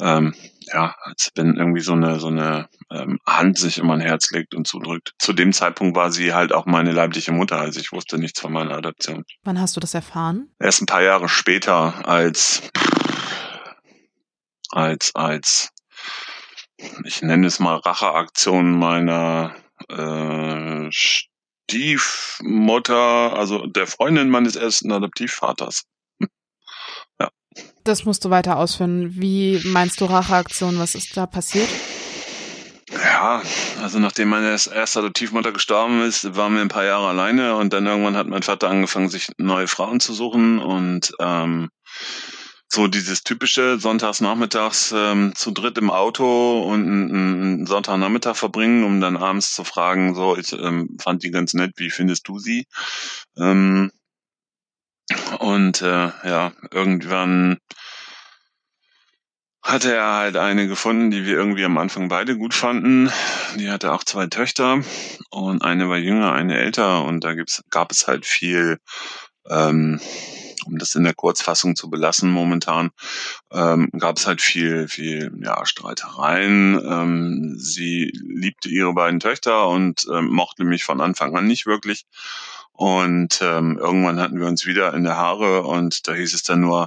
ähm, 0.00 0.34
ja, 0.72 0.94
als 1.02 1.30
wenn 1.34 1.56
irgendwie 1.56 1.80
so 1.80 1.92
eine 1.92 2.20
so 2.20 2.28
eine 2.28 2.68
ähm, 2.90 3.18
Hand 3.26 3.58
sich 3.58 3.78
in 3.78 3.86
mein 3.86 4.00
Herz 4.00 4.30
legt 4.30 4.54
und 4.54 4.66
zudrückt. 4.66 5.14
Zu 5.18 5.32
dem 5.32 5.52
Zeitpunkt 5.52 5.96
war 5.96 6.10
sie 6.12 6.34
halt 6.34 6.52
auch 6.52 6.66
meine 6.66 6.92
leibliche 6.92 7.32
Mutter, 7.32 7.58
also 7.58 7.80
ich 7.80 7.92
wusste 7.92 8.18
nichts 8.18 8.40
von 8.40 8.52
meiner 8.52 8.76
Adoption. 8.76 9.24
Wann 9.44 9.60
hast 9.60 9.76
du 9.76 9.80
das 9.80 9.94
erfahren? 9.94 10.50
Erst 10.58 10.82
ein 10.82 10.86
paar 10.86 11.02
Jahre 11.02 11.28
später, 11.28 12.06
als 12.06 12.62
als 14.70 15.14
als 15.14 15.70
ich 17.04 17.22
nenne 17.22 17.46
es 17.46 17.58
mal 17.58 17.76
Racheaktion 17.76 18.78
meiner 18.78 19.54
äh, 19.88 20.88
Stiefmutter, 21.68 22.94
also 23.36 23.66
der 23.66 23.86
Freundin 23.86 24.30
meines 24.30 24.56
ersten 24.56 24.92
Adoptivvaters. 24.92 25.84
Das 27.84 28.04
musst 28.04 28.24
du 28.24 28.30
weiter 28.30 28.58
ausführen. 28.58 29.14
Wie 29.14 29.60
meinst 29.64 30.00
du 30.00 30.04
Racheaktion? 30.04 30.78
Was 30.78 30.94
ist 30.94 31.16
da 31.16 31.26
passiert? 31.26 31.68
Ja, 32.92 33.42
also 33.82 33.98
nachdem 33.98 34.28
meine 34.28 34.48
erste 34.50 34.98
Adoptivmutter 34.98 35.52
gestorben 35.52 36.02
ist, 36.02 36.36
waren 36.36 36.54
wir 36.54 36.62
ein 36.62 36.68
paar 36.68 36.84
Jahre 36.84 37.08
alleine 37.08 37.56
und 37.56 37.72
dann 37.72 37.86
irgendwann 37.86 38.16
hat 38.16 38.26
mein 38.26 38.42
Vater 38.42 38.70
angefangen, 38.70 39.10
sich 39.10 39.28
neue 39.36 39.68
Frauen 39.68 40.00
zu 40.00 40.14
suchen 40.14 40.58
und 40.58 41.12
ähm, 41.20 41.68
so 42.70 42.86
dieses 42.86 43.24
typische 43.24 43.78
Sonntagsnachmittags 43.78 44.92
ähm, 44.94 45.32
zu 45.34 45.50
dritt 45.50 45.78
im 45.78 45.90
Auto 45.90 46.62
und 46.62 46.82
einen 46.82 47.66
Sonntagnachmittag 47.66 48.36
verbringen, 48.36 48.84
um 48.84 49.00
dann 49.00 49.16
abends 49.16 49.54
zu 49.54 49.64
fragen, 49.64 50.14
so, 50.14 50.36
ich 50.36 50.52
ähm, 50.52 50.96
fand 51.00 51.22
die 51.22 51.30
ganz 51.30 51.54
nett, 51.54 51.72
wie 51.76 51.90
findest 51.90 52.28
du 52.28 52.38
sie? 52.38 52.66
Ähm, 53.38 53.90
und 55.38 55.82
äh, 55.82 56.10
ja, 56.24 56.52
irgendwann 56.70 57.58
hatte 59.68 59.94
er 59.94 60.14
halt 60.14 60.36
eine 60.36 60.66
gefunden, 60.66 61.10
die 61.10 61.26
wir 61.26 61.34
irgendwie 61.34 61.64
am 61.64 61.76
Anfang 61.76 62.08
beide 62.08 62.38
gut 62.38 62.54
fanden. 62.54 63.10
Die 63.56 63.70
hatte 63.70 63.92
auch 63.92 64.02
zwei 64.02 64.26
Töchter 64.26 64.82
und 65.30 65.62
eine 65.62 65.88
war 65.90 65.98
jünger, 65.98 66.32
eine 66.32 66.58
älter 66.58 67.04
und 67.04 67.22
da 67.22 67.34
gibt's, 67.34 67.62
gab 67.68 67.92
es 67.92 68.08
halt 68.08 68.24
viel, 68.24 68.78
ähm, 69.50 70.00
um 70.64 70.78
das 70.78 70.94
in 70.94 71.04
der 71.04 71.14
Kurzfassung 71.14 71.76
zu 71.76 71.90
belassen 71.90 72.30
momentan, 72.30 72.90
ähm, 73.52 73.90
gab 73.98 74.16
es 74.16 74.26
halt 74.26 74.40
viel, 74.40 74.88
viel 74.88 75.32
ja, 75.42 75.64
Streitereien. 75.66 76.80
Ähm, 76.82 77.54
sie 77.58 78.10
liebte 78.14 78.70
ihre 78.70 78.94
beiden 78.94 79.20
Töchter 79.20 79.68
und 79.68 80.06
ähm, 80.10 80.28
mochte 80.28 80.64
mich 80.64 80.84
von 80.84 81.02
Anfang 81.02 81.36
an 81.36 81.46
nicht 81.46 81.66
wirklich. 81.66 82.06
Und 82.78 83.40
ähm, 83.42 83.76
irgendwann 83.76 84.20
hatten 84.20 84.38
wir 84.38 84.46
uns 84.46 84.64
wieder 84.64 84.94
in 84.94 85.02
der 85.02 85.16
Haare 85.16 85.64
und 85.64 86.06
da 86.06 86.14
hieß 86.14 86.32
es 86.32 86.44
dann 86.44 86.60
nur, 86.60 86.86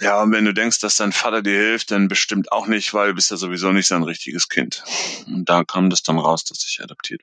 ja, 0.00 0.22
und 0.22 0.32
wenn 0.32 0.46
du 0.46 0.54
denkst, 0.54 0.80
dass 0.80 0.96
dein 0.96 1.12
Vater 1.12 1.42
dir 1.42 1.58
hilft, 1.58 1.90
dann 1.90 2.08
bestimmt 2.08 2.50
auch 2.50 2.66
nicht, 2.66 2.94
weil 2.94 3.08
du 3.08 3.14
bist 3.14 3.30
ja 3.30 3.36
sowieso 3.36 3.72
nicht 3.72 3.88
sein 3.88 4.02
richtiges 4.02 4.48
Kind. 4.48 4.82
Und 5.26 5.50
da 5.50 5.64
kam 5.64 5.90
das 5.90 6.02
dann 6.02 6.18
raus, 6.18 6.44
dass 6.44 6.64
ich 6.66 6.82
adoptiert 6.82 7.20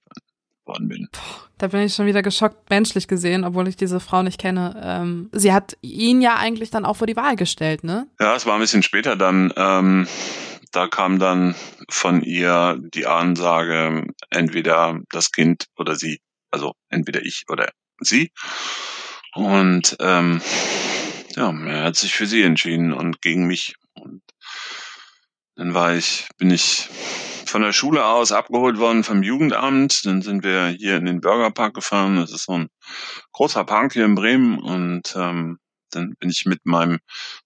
worden 0.65 0.87
bin. 0.87 1.09
Da 1.57 1.65
bin 1.65 1.81
ich 1.81 1.95
schon 1.95 2.05
wieder 2.05 2.21
geschockt, 2.21 2.69
menschlich 2.69 3.07
gesehen, 3.07 3.43
obwohl 3.43 3.67
ich 3.67 3.75
diese 3.75 3.99
Frau 3.99 4.21
nicht 4.21 4.39
kenne. 4.39 4.79
Ähm, 4.83 5.29
sie 5.31 5.51
hat 5.51 5.75
ihn 5.81 6.21
ja 6.21 6.35
eigentlich 6.35 6.69
dann 6.69 6.85
auch 6.85 6.97
vor 6.97 7.07
die 7.07 7.15
Wahl 7.15 7.35
gestellt, 7.35 7.83
ne? 7.83 8.05
Ja, 8.19 8.35
es 8.35 8.45
war 8.45 8.53
ein 8.53 8.61
bisschen 8.61 8.83
später 8.83 9.15
dann. 9.15 9.51
Ähm, 9.55 10.07
da 10.71 10.87
kam 10.87 11.17
dann 11.17 11.55
von 11.89 12.21
ihr 12.21 12.77
die 12.79 13.07
Ansage, 13.07 14.05
entweder 14.29 14.99
das 15.09 15.31
Kind 15.31 15.65
oder 15.75 15.95
sie. 15.95 16.19
Also 16.53 16.73
entweder 16.89 17.21
ich 17.23 17.45
oder 17.49 17.71
sie. 17.99 18.31
Und 19.33 19.97
ähm, 19.99 20.39
ja, 21.35 21.51
er 21.51 21.83
hat 21.83 21.95
sich 21.95 22.13
für 22.13 22.27
sie 22.27 22.43
entschieden 22.43 22.93
und 22.93 23.23
gegen 23.23 23.47
mich. 23.47 23.73
Und 23.95 24.21
dann 25.55 25.73
war 25.73 25.95
ich, 25.95 26.27
bin 26.37 26.51
ich 26.51 26.87
von 27.47 27.63
der 27.63 27.73
Schule 27.73 28.05
aus 28.05 28.31
abgeholt 28.31 28.77
worden 28.77 29.03
vom 29.03 29.23
Jugendamt. 29.23 30.05
Dann 30.05 30.21
sind 30.21 30.43
wir 30.43 30.67
hier 30.67 30.97
in 30.97 31.05
den 31.05 31.21
Bürgerpark 31.21 31.73
gefahren. 31.73 32.17
Das 32.17 32.31
ist 32.31 32.45
so 32.45 32.59
ein 32.59 32.67
großer 33.31 33.63
Park 33.63 33.93
hier 33.93 34.05
in 34.05 34.13
Bremen. 34.13 34.59
Und 34.59 35.15
ähm, 35.15 35.57
dann 35.89 36.13
bin 36.19 36.29
ich 36.29 36.45
mit 36.45 36.67
meinem 36.67 36.99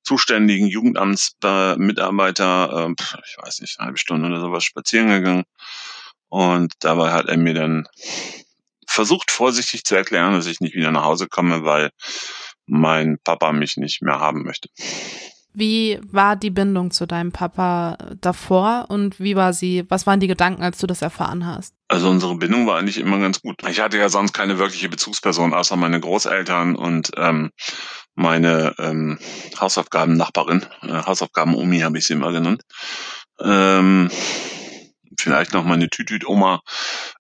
zuständigen 0.03 0.67
Jugendamtsmitarbeiter, 0.67 2.89
äh, 2.89 2.93
ich 3.25 3.37
weiß 3.37 3.61
nicht, 3.61 3.79
eine 3.79 3.85
halbe 3.85 3.99
Stunde 3.99 4.27
oder 4.27 4.41
sowas 4.41 4.65
spazieren 4.65 5.07
gegangen. 5.07 5.45
Und 6.29 6.73
dabei 6.79 7.13
hat 7.13 7.27
er 7.27 7.37
mir 7.37 7.53
dann 7.53 7.87
versucht, 8.97 9.29
vorsichtig 9.29 9.83
zu 9.83 9.95
erklären, 9.95 10.33
dass 10.33 10.47
ich 10.47 10.59
nicht 10.59 10.73
wieder 10.73 10.91
nach 10.91 11.03
Hause 11.03 11.27
komme, 11.27 11.63
weil 11.63 11.91
mein 12.65 13.17
Papa 13.23 13.53
mich 13.53 13.77
nicht 13.77 14.01
mehr 14.01 14.19
haben 14.19 14.41
möchte. 14.41 14.69
Wie 15.53 15.99
war 16.11 16.35
die 16.35 16.49
Bindung 16.49 16.89
zu 16.89 17.05
deinem 17.05 17.31
Papa 17.31 17.97
davor 18.21 18.87
und 18.89 19.19
wie 19.19 19.35
war 19.35 19.53
sie, 19.53 19.85
was 19.87 20.07
waren 20.07 20.19
die 20.19 20.27
Gedanken, 20.27 20.63
als 20.63 20.79
du 20.79 20.87
das 20.87 21.03
erfahren 21.03 21.45
hast? 21.45 21.75
Also 21.87 22.09
unsere 22.09 22.35
Bindung 22.35 22.65
war 22.65 22.79
eigentlich 22.79 22.97
immer 22.97 23.19
ganz 23.19 23.39
gut. 23.39 23.55
Ich 23.69 23.79
hatte 23.79 23.99
ja 23.99 24.09
sonst 24.09 24.33
keine 24.33 24.57
wirkliche 24.57 24.89
Bezugsperson, 24.89 25.53
außer 25.53 25.75
meine 25.75 25.99
Großeltern 25.99 26.75
und 26.75 27.11
ähm, 27.17 27.51
meine 28.15 28.73
ähm, 28.79 29.19
Hausaufgaben-Nachbarin. 29.59 30.65
Äh, 30.81 31.03
Hausaufgaben-Omi 31.03 31.79
habe 31.79 31.99
ich 31.99 32.07
sie 32.07 32.13
immer 32.13 32.31
genannt. 32.31 32.63
Ähm, 33.39 34.09
vielleicht 35.19 35.53
noch 35.53 35.63
meine 35.63 35.87
Tütüt-Oma. 35.87 36.61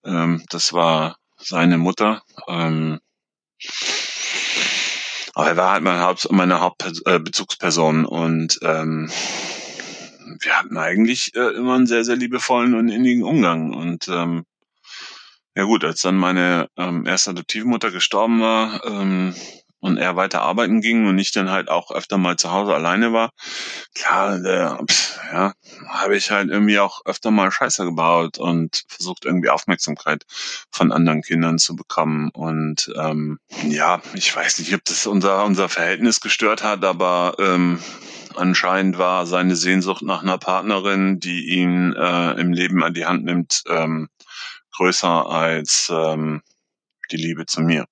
Ähm, 0.03 0.43
das 0.49 0.73
war 0.73 1.17
seine 1.37 1.77
Mutter. 1.77 2.21
Ähm, 2.47 2.99
aber 5.33 5.47
er 5.49 5.57
war 5.57 5.71
halt 5.73 5.83
meine, 5.83 6.01
Haupt, 6.01 6.31
meine 6.31 6.61
Hauptbezugsperson 6.61 8.05
äh, 8.05 8.07
und 8.07 8.59
ähm, 8.63 9.09
wir 10.41 10.57
hatten 10.57 10.77
eigentlich 10.77 11.35
äh, 11.35 11.55
immer 11.55 11.75
einen 11.75 11.87
sehr, 11.87 12.03
sehr 12.03 12.15
liebevollen 12.15 12.75
und 12.75 12.89
innigen 12.89 13.23
Umgang. 13.23 13.73
Und 13.73 14.07
ähm, 14.07 14.45
ja 15.55 15.63
gut, 15.63 15.83
als 15.83 16.01
dann 16.01 16.17
meine 16.17 16.69
ähm, 16.77 17.05
erste 17.05 17.31
Adoptivmutter 17.31 17.91
gestorben 17.91 18.41
war, 18.41 18.83
ähm, 18.85 19.35
und 19.79 19.97
er 19.97 20.15
weiter 20.15 20.41
arbeiten 20.41 20.81
ging 20.81 21.07
und 21.07 21.17
ich 21.19 21.31
dann 21.31 21.49
halt 21.49 21.69
auch 21.69 21.91
öfter 21.91 22.17
mal 22.17 22.37
zu 22.37 22.51
Hause 22.51 22.73
alleine 22.73 23.13
war, 23.13 23.31
klar, 23.93 24.43
äh, 24.43 24.85
pff, 24.85 25.19
ja, 25.31 25.53
habe 25.89 26.17
ich 26.17 26.31
halt 26.31 26.49
irgendwie 26.49 26.79
auch 26.79 27.01
öfter 27.05 27.31
mal 27.31 27.51
Scheiße 27.51 27.85
gebaut 27.85 28.37
und 28.37 28.83
versucht 28.87 29.25
irgendwie 29.25 29.49
Aufmerksamkeit 29.49 30.23
von 30.71 30.91
anderen 30.91 31.21
Kindern 31.21 31.59
zu 31.59 31.75
bekommen. 31.75 32.29
Und 32.33 32.91
ähm, 32.97 33.39
ja, 33.67 34.01
ich 34.13 34.35
weiß 34.35 34.59
nicht, 34.59 34.73
ob 34.73 34.83
das 34.85 35.05
unser 35.05 35.45
unser 35.45 35.69
Verhältnis 35.69 36.21
gestört 36.21 36.63
hat, 36.63 36.83
aber 36.83 37.35
ähm, 37.39 37.79
anscheinend 38.35 38.97
war 38.97 39.25
seine 39.25 39.55
Sehnsucht 39.55 40.01
nach 40.01 40.23
einer 40.23 40.37
Partnerin, 40.37 41.19
die 41.19 41.49
ihn 41.49 41.93
äh, 41.93 42.31
im 42.39 42.53
Leben 42.53 42.83
an 42.83 42.93
die 42.93 43.05
Hand 43.05 43.25
nimmt, 43.25 43.63
ähm, 43.67 44.09
größer 44.75 45.29
als 45.29 45.91
ähm, 45.91 46.41
die 47.11 47.17
Liebe 47.17 47.45
zu 47.45 47.61
mir 47.61 47.85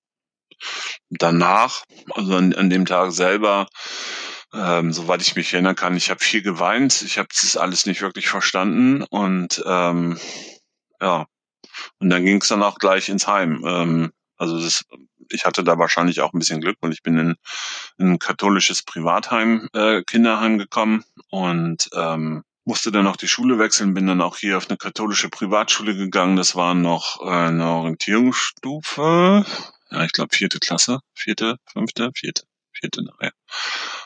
danach, 1.10 1.84
also 2.12 2.36
an, 2.36 2.54
an 2.54 2.70
dem 2.70 2.86
Tag 2.86 3.12
selber, 3.12 3.68
ähm, 4.54 4.94
soweit 4.94 5.22
ich 5.22 5.36
mich 5.36 5.54
erinnern 5.54 5.76
kann, 5.76 5.98
ich 5.98 6.10
habe 6.10 6.24
viel 6.24 6.42
geweint. 6.42 7.02
Ich 7.02 7.18
habe 7.18 7.28
das 7.30 7.58
alles 7.58 7.86
nicht 7.86 8.02
wirklich 8.02 8.28
verstanden 8.30 9.04
und 9.04 9.62
ähm, 9.66 10.18
ja, 11.02 11.26
und 12.00 12.10
dann 12.10 12.24
ging 12.24 12.42
es 12.42 12.48
dann 12.48 12.64
auch 12.64 12.78
gleich 12.78 13.10
ins 13.10 13.28
Heim. 13.28 13.64
Ähm, 13.66 14.12
also 14.38 14.60
das, 14.60 14.86
ich 15.30 15.46
hatte 15.46 15.64
da 15.64 15.78
wahrscheinlich 15.78 16.22
auch 16.22 16.34
ein 16.34 16.40
bisschen 16.40 16.62
Glück, 16.62 16.78
weil 16.82 16.94
ich 16.94 17.04
bin 17.04 17.18
in, 17.18 17.36
in 17.98 18.14
ein 18.14 18.20
katholisches 18.20 18.84
Privatheim, 18.84 19.68
äh, 19.74 20.04
Kinderheim 20.04 20.58
gekommen 20.58 21.04
und 21.30 21.90
ähm, 21.94 22.44
musste 22.66 22.92
dann 22.92 23.08
auch 23.08 23.16
die 23.16 23.28
Schule 23.28 23.60
wechseln, 23.60 23.94
bin 23.94 24.08
dann 24.08 24.22
auch 24.22 24.38
hier 24.38 24.58
auf 24.58 24.70
eine 24.70 24.78
katholische 24.78 25.30
Privatschule 25.30 25.96
gegangen. 25.96 26.36
Das 26.36 26.56
war 26.56 26.74
noch 26.74 27.22
äh, 27.22 27.30
eine 27.30 27.68
Orientierungsstufe, 27.68 29.46
ja, 29.92 30.04
ich 30.04 30.12
glaube 30.12 30.36
vierte 30.36 30.60
Klasse, 30.60 31.00
vierte, 31.13 31.58
fünfte, 31.72 32.12
vierte, 32.15 32.44
vierte 32.72 33.04
nachher. 33.04 33.32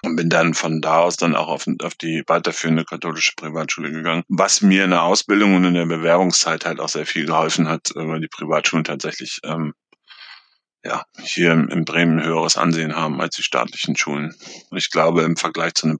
Und 0.03 0.15
bin 0.15 0.29
dann 0.29 0.53
von 0.53 0.81
da 0.81 0.99
aus 0.99 1.17
dann 1.17 1.35
auch 1.35 1.47
auf, 1.47 1.65
auf 1.81 1.95
die 1.95 2.23
weiterführende 2.27 2.85
katholische 2.85 3.33
Privatschule 3.35 3.91
gegangen, 3.91 4.23
was 4.27 4.61
mir 4.61 4.83
in 4.85 4.91
der 4.91 5.03
Ausbildung 5.03 5.55
und 5.55 5.65
in 5.65 5.73
der 5.73 5.85
Bewerbungszeit 5.85 6.65
halt 6.65 6.79
auch 6.79 6.89
sehr 6.89 7.05
viel 7.05 7.25
geholfen 7.25 7.67
hat, 7.67 7.91
weil 7.95 8.21
die 8.21 8.27
Privatschulen 8.27 8.83
tatsächlich 8.83 9.39
ähm, 9.43 9.73
ja, 10.83 11.03
hier 11.21 11.51
in 11.51 11.83
Bremen 11.83 12.23
höheres 12.23 12.55
Ansehen 12.55 12.95
haben 12.95 13.19
als 13.19 13.35
die 13.35 13.43
staatlichen 13.43 13.97
Schulen. 13.97 14.33
Ich 14.71 14.89
glaube, 14.89 15.23
im 15.23 15.35
Vergleich 15.35 15.73
zu 15.73 15.87
einem 15.87 15.99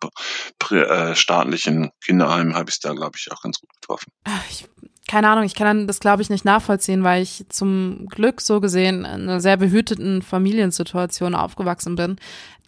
äh, 0.72 1.16
staatlichen 1.16 1.92
Kinderheim 2.02 2.56
habe 2.56 2.70
ich 2.70 2.76
es 2.76 2.80
da, 2.80 2.94
glaube 2.94 3.18
ich, 3.18 3.30
auch 3.32 3.42
ganz 3.42 3.60
gut 3.60 3.70
getroffen. 3.82 4.12
Ich 4.50 4.66
keine 5.10 5.28
Ahnung, 5.28 5.44
ich 5.44 5.56
kann 5.56 5.88
das, 5.88 6.00
glaube 6.00 6.22
ich, 6.22 6.30
nicht 6.30 6.46
nachvollziehen, 6.46 7.04
weil 7.04 7.24
ich 7.24 7.44
zum 7.50 8.06
Glück 8.10 8.42
so 8.42 8.62
gesehen 8.62 9.00
in 9.00 9.06
einer 9.06 9.42
sehr 9.42 9.58
behüteten 9.58 10.22
Familiensituation 10.22 11.34
aufgewachsen 11.34 11.96
bin. 11.96 12.18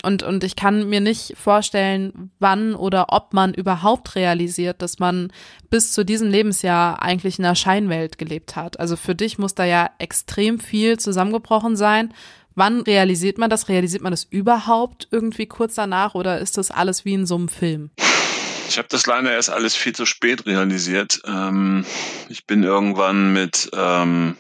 Und, 0.02 0.24
und 0.24 0.44
ich 0.44 0.56
kann 0.56 0.90
mir 0.90 1.02
nicht 1.02 1.38
vorstellen, 1.38 2.32
wann 2.40 2.74
oder 2.74 3.14
ob 3.14 3.34
man 3.34 3.54
überhaupt 3.54 4.16
realisiert, 4.16 4.82
dass 4.82 4.98
man 4.98 5.32
bis 5.70 5.92
zu 5.92 6.04
diesem 6.04 6.32
Lebensjahr 6.32 7.04
eigentlich 7.04 7.38
in 7.38 7.46
einer 7.46 7.54
Scheinwelt 7.54 8.18
gelebt 8.18 8.56
hat. 8.56 8.80
Also 8.80 8.96
für 8.96 9.14
dich 9.14 9.38
muss 9.38 9.54
da 9.54 9.64
ja 9.64 9.92
extrem 10.00 10.60
viel 10.60 10.98
zusammengebrochen 10.98 11.76
sein. 11.76 12.12
Wann 12.56 12.82
realisiert 12.82 13.38
man 13.38 13.52
das? 13.52 13.70
Realisiert 13.70 14.02
man 14.02 14.14
das 14.14 14.24
überhaupt 14.24 15.08
irgendwie 15.12 15.46
kurz 15.46 15.76
danach 15.76 16.16
oder 16.16 16.40
ist 16.40 16.58
das 16.58 16.72
alles 16.72 17.06
wie 17.06 17.14
in 17.14 17.28
so 17.28 17.36
einem 17.36 17.50
Film? 17.50 17.92
Ich 18.72 18.78
habe 18.78 18.88
das 18.88 19.06
leider 19.06 19.34
erst 19.34 19.50
alles 19.50 19.76
viel 19.76 19.94
zu 19.94 20.06
spät 20.06 20.46
realisiert. 20.46 21.20
Ähm, 21.26 21.86
ich 22.30 22.46
bin 22.46 22.64
irgendwann 22.64 23.34
mit 23.34 23.70
ähm, 23.74 24.38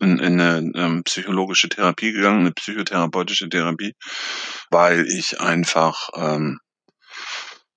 in, 0.00 0.18
in 0.18 0.40
eine 0.40 0.72
ähm, 0.74 1.04
psychologische 1.04 1.68
Therapie 1.68 2.12
gegangen, 2.12 2.40
eine 2.40 2.52
psychotherapeutische 2.52 3.50
Therapie, 3.50 3.92
weil 4.70 5.06
ich 5.06 5.42
einfach 5.42 6.08
ähm, 6.16 6.58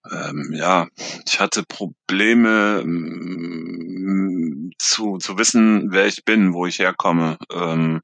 ähm, 0.09 0.53
ja, 0.53 0.88
ich 1.27 1.41
hatte 1.41 1.63
Probleme 1.67 2.79
ähm, 2.81 4.71
zu, 4.77 5.17
zu 5.17 5.38
wissen, 5.38 5.91
wer 5.91 6.05
ich 6.05 6.24
bin, 6.24 6.53
wo 6.53 6.65
ich 6.65 6.79
herkomme. 6.79 7.38
Ähm, 7.51 8.00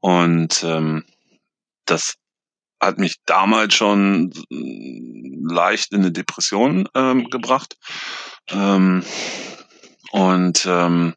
und 0.00 0.64
ähm, 0.64 1.04
das 1.84 2.14
hat 2.82 2.98
mich 2.98 3.16
damals 3.24 3.74
schon 3.74 4.32
leicht 4.50 5.92
in 5.92 6.00
eine 6.00 6.12
Depression 6.12 6.88
ähm, 6.94 7.30
gebracht. 7.30 7.76
Ähm, 8.50 9.04
und 10.10 10.66
ähm, 10.66 11.14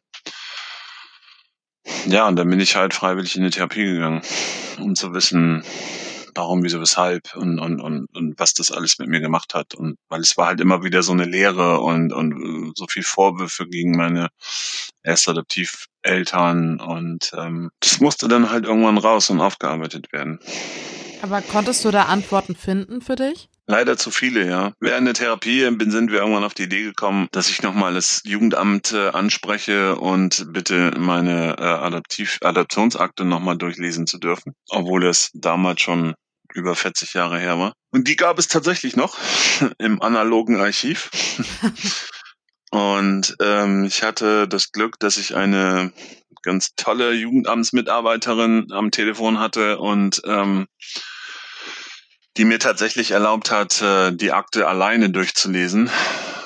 ja, 2.06 2.26
und 2.28 2.36
dann 2.36 2.48
bin 2.48 2.60
ich 2.60 2.76
halt 2.76 2.94
freiwillig 2.94 3.36
in 3.36 3.42
die 3.42 3.50
Therapie 3.50 3.84
gegangen, 3.84 4.22
um 4.78 4.94
zu 4.94 5.12
wissen, 5.12 5.64
warum, 6.34 6.62
wieso, 6.62 6.80
weshalb 6.80 7.34
und, 7.34 7.58
und, 7.58 7.80
und, 7.80 8.06
und 8.14 8.38
was 8.38 8.54
das 8.54 8.70
alles 8.70 8.98
mit 8.98 9.08
mir 9.08 9.20
gemacht 9.20 9.54
hat. 9.54 9.74
Und 9.74 9.96
weil 10.08 10.20
es 10.20 10.36
war 10.36 10.46
halt 10.48 10.60
immer 10.60 10.84
wieder 10.84 11.02
so 11.02 11.12
eine 11.12 11.24
Lehre 11.24 11.80
und, 11.80 12.12
und 12.12 12.76
so 12.76 12.86
viel 12.88 13.02
Vorwürfe 13.02 13.66
gegen 13.66 13.96
meine 13.96 14.28
erste 15.02 15.32
Adoptiveltern 15.32 16.80
und 16.80 17.32
ähm, 17.36 17.70
das 17.80 18.00
musste 18.00 18.28
dann 18.28 18.50
halt 18.50 18.64
irgendwann 18.64 18.98
raus 18.98 19.30
und 19.30 19.40
aufgearbeitet 19.40 20.12
werden. 20.12 20.40
Aber 21.22 21.42
konntest 21.42 21.84
du 21.84 21.90
da 21.90 22.02
Antworten 22.02 22.54
finden 22.54 23.00
für 23.00 23.16
dich? 23.16 23.48
Leider 23.68 23.96
zu 23.96 24.12
viele, 24.12 24.48
ja. 24.48 24.72
Während 24.78 25.08
der 25.08 25.14
Therapie 25.14 25.62
sind 25.90 26.12
wir 26.12 26.20
irgendwann 26.20 26.44
auf 26.44 26.54
die 26.54 26.64
Idee 26.64 26.84
gekommen, 26.84 27.26
dass 27.32 27.50
ich 27.50 27.62
nochmal 27.62 27.94
das 27.94 28.22
Jugendamt 28.24 28.92
äh, 28.92 29.08
anspreche 29.08 29.96
und 29.96 30.52
bitte 30.52 30.92
meine 30.96 31.56
äh, 31.58 31.62
Adaptiv 31.62 32.38
Adaptionsakte 32.42 33.24
nochmal 33.24 33.58
durchlesen 33.58 34.06
zu 34.06 34.18
dürfen, 34.18 34.54
obwohl 34.68 35.04
es 35.04 35.30
damals 35.34 35.80
schon 35.80 36.14
über 36.54 36.76
40 36.76 37.14
Jahre 37.14 37.40
her 37.40 37.58
war. 37.58 37.72
Und 37.90 38.06
die 38.06 38.16
gab 38.16 38.38
es 38.38 38.46
tatsächlich 38.46 38.94
noch 38.94 39.18
im 39.78 40.00
analogen 40.00 40.60
Archiv. 40.60 41.10
und 42.70 43.36
ähm, 43.40 43.84
ich 43.84 44.04
hatte 44.04 44.46
das 44.46 44.70
Glück, 44.70 45.00
dass 45.00 45.16
ich 45.16 45.34
eine 45.34 45.92
ganz 46.46 46.74
tolle 46.76 47.12
Jugendamtsmitarbeiterin 47.12 48.68
am 48.72 48.90
Telefon 48.90 49.38
hatte 49.38 49.78
und 49.78 50.22
ähm, 50.24 50.66
die 52.38 52.44
mir 52.44 52.58
tatsächlich 52.58 53.10
erlaubt 53.10 53.50
hat, 53.50 53.82
äh, 53.82 54.12
die 54.12 54.32
Akte 54.32 54.68
alleine 54.68 55.10
durchzulesen, 55.10 55.90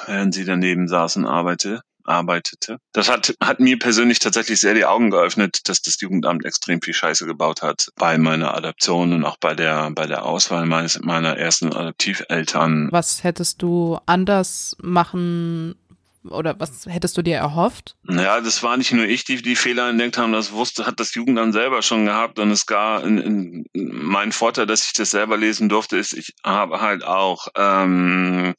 während 0.06 0.34
sie 0.34 0.44
daneben 0.44 0.88
saß 0.88 1.16
und 1.16 1.26
arbeitete 1.26 1.82
arbeitete. 2.10 2.78
Das 2.92 3.08
hat, 3.08 3.34
hat 3.42 3.60
mir 3.60 3.78
persönlich 3.78 4.18
tatsächlich 4.18 4.60
sehr 4.60 4.74
die 4.74 4.84
Augen 4.84 5.10
geöffnet, 5.10 5.68
dass 5.68 5.80
das 5.80 6.00
Jugendamt 6.00 6.44
extrem 6.44 6.82
viel 6.82 6.94
Scheiße 6.94 7.26
gebaut 7.26 7.62
hat 7.62 7.88
bei 7.96 8.18
meiner 8.18 8.54
Adoption 8.54 9.12
und 9.12 9.24
auch 9.24 9.36
bei 9.38 9.54
der, 9.54 9.90
bei 9.92 10.06
der 10.06 10.24
Auswahl 10.24 10.66
meines, 10.66 11.00
meiner 11.00 11.36
ersten 11.36 11.72
Adoptiveltern. 11.72 12.88
Was 12.90 13.22
hättest 13.22 13.62
du 13.62 13.98
anders 14.06 14.76
machen 14.82 15.76
oder 16.24 16.58
was 16.58 16.86
hättest 16.86 17.16
du 17.16 17.22
dir 17.22 17.36
erhofft? 17.36 17.96
Ja, 18.08 18.40
das 18.40 18.62
war 18.62 18.76
nicht 18.76 18.92
nur 18.92 19.06
ich, 19.06 19.24
die 19.24 19.40
die 19.40 19.56
Fehler 19.56 19.88
entdeckt 19.88 20.18
haben, 20.18 20.32
das 20.32 20.52
wusste, 20.52 20.86
hat 20.86 21.00
das 21.00 21.14
Jugendamt 21.14 21.54
selber 21.54 21.82
schon 21.82 22.04
gehabt 22.04 22.38
und 22.38 22.50
es 22.50 22.66
gar 22.66 23.02
in, 23.04 23.18
in, 23.18 23.66
mein 23.72 24.32
Vorteil, 24.32 24.66
dass 24.66 24.84
ich 24.84 24.92
das 24.92 25.10
selber 25.10 25.36
lesen 25.36 25.68
durfte, 25.68 25.96
ist, 25.96 26.12
ich 26.12 26.34
habe 26.44 26.80
halt 26.80 27.04
auch 27.04 27.48
ähm, 27.56 28.54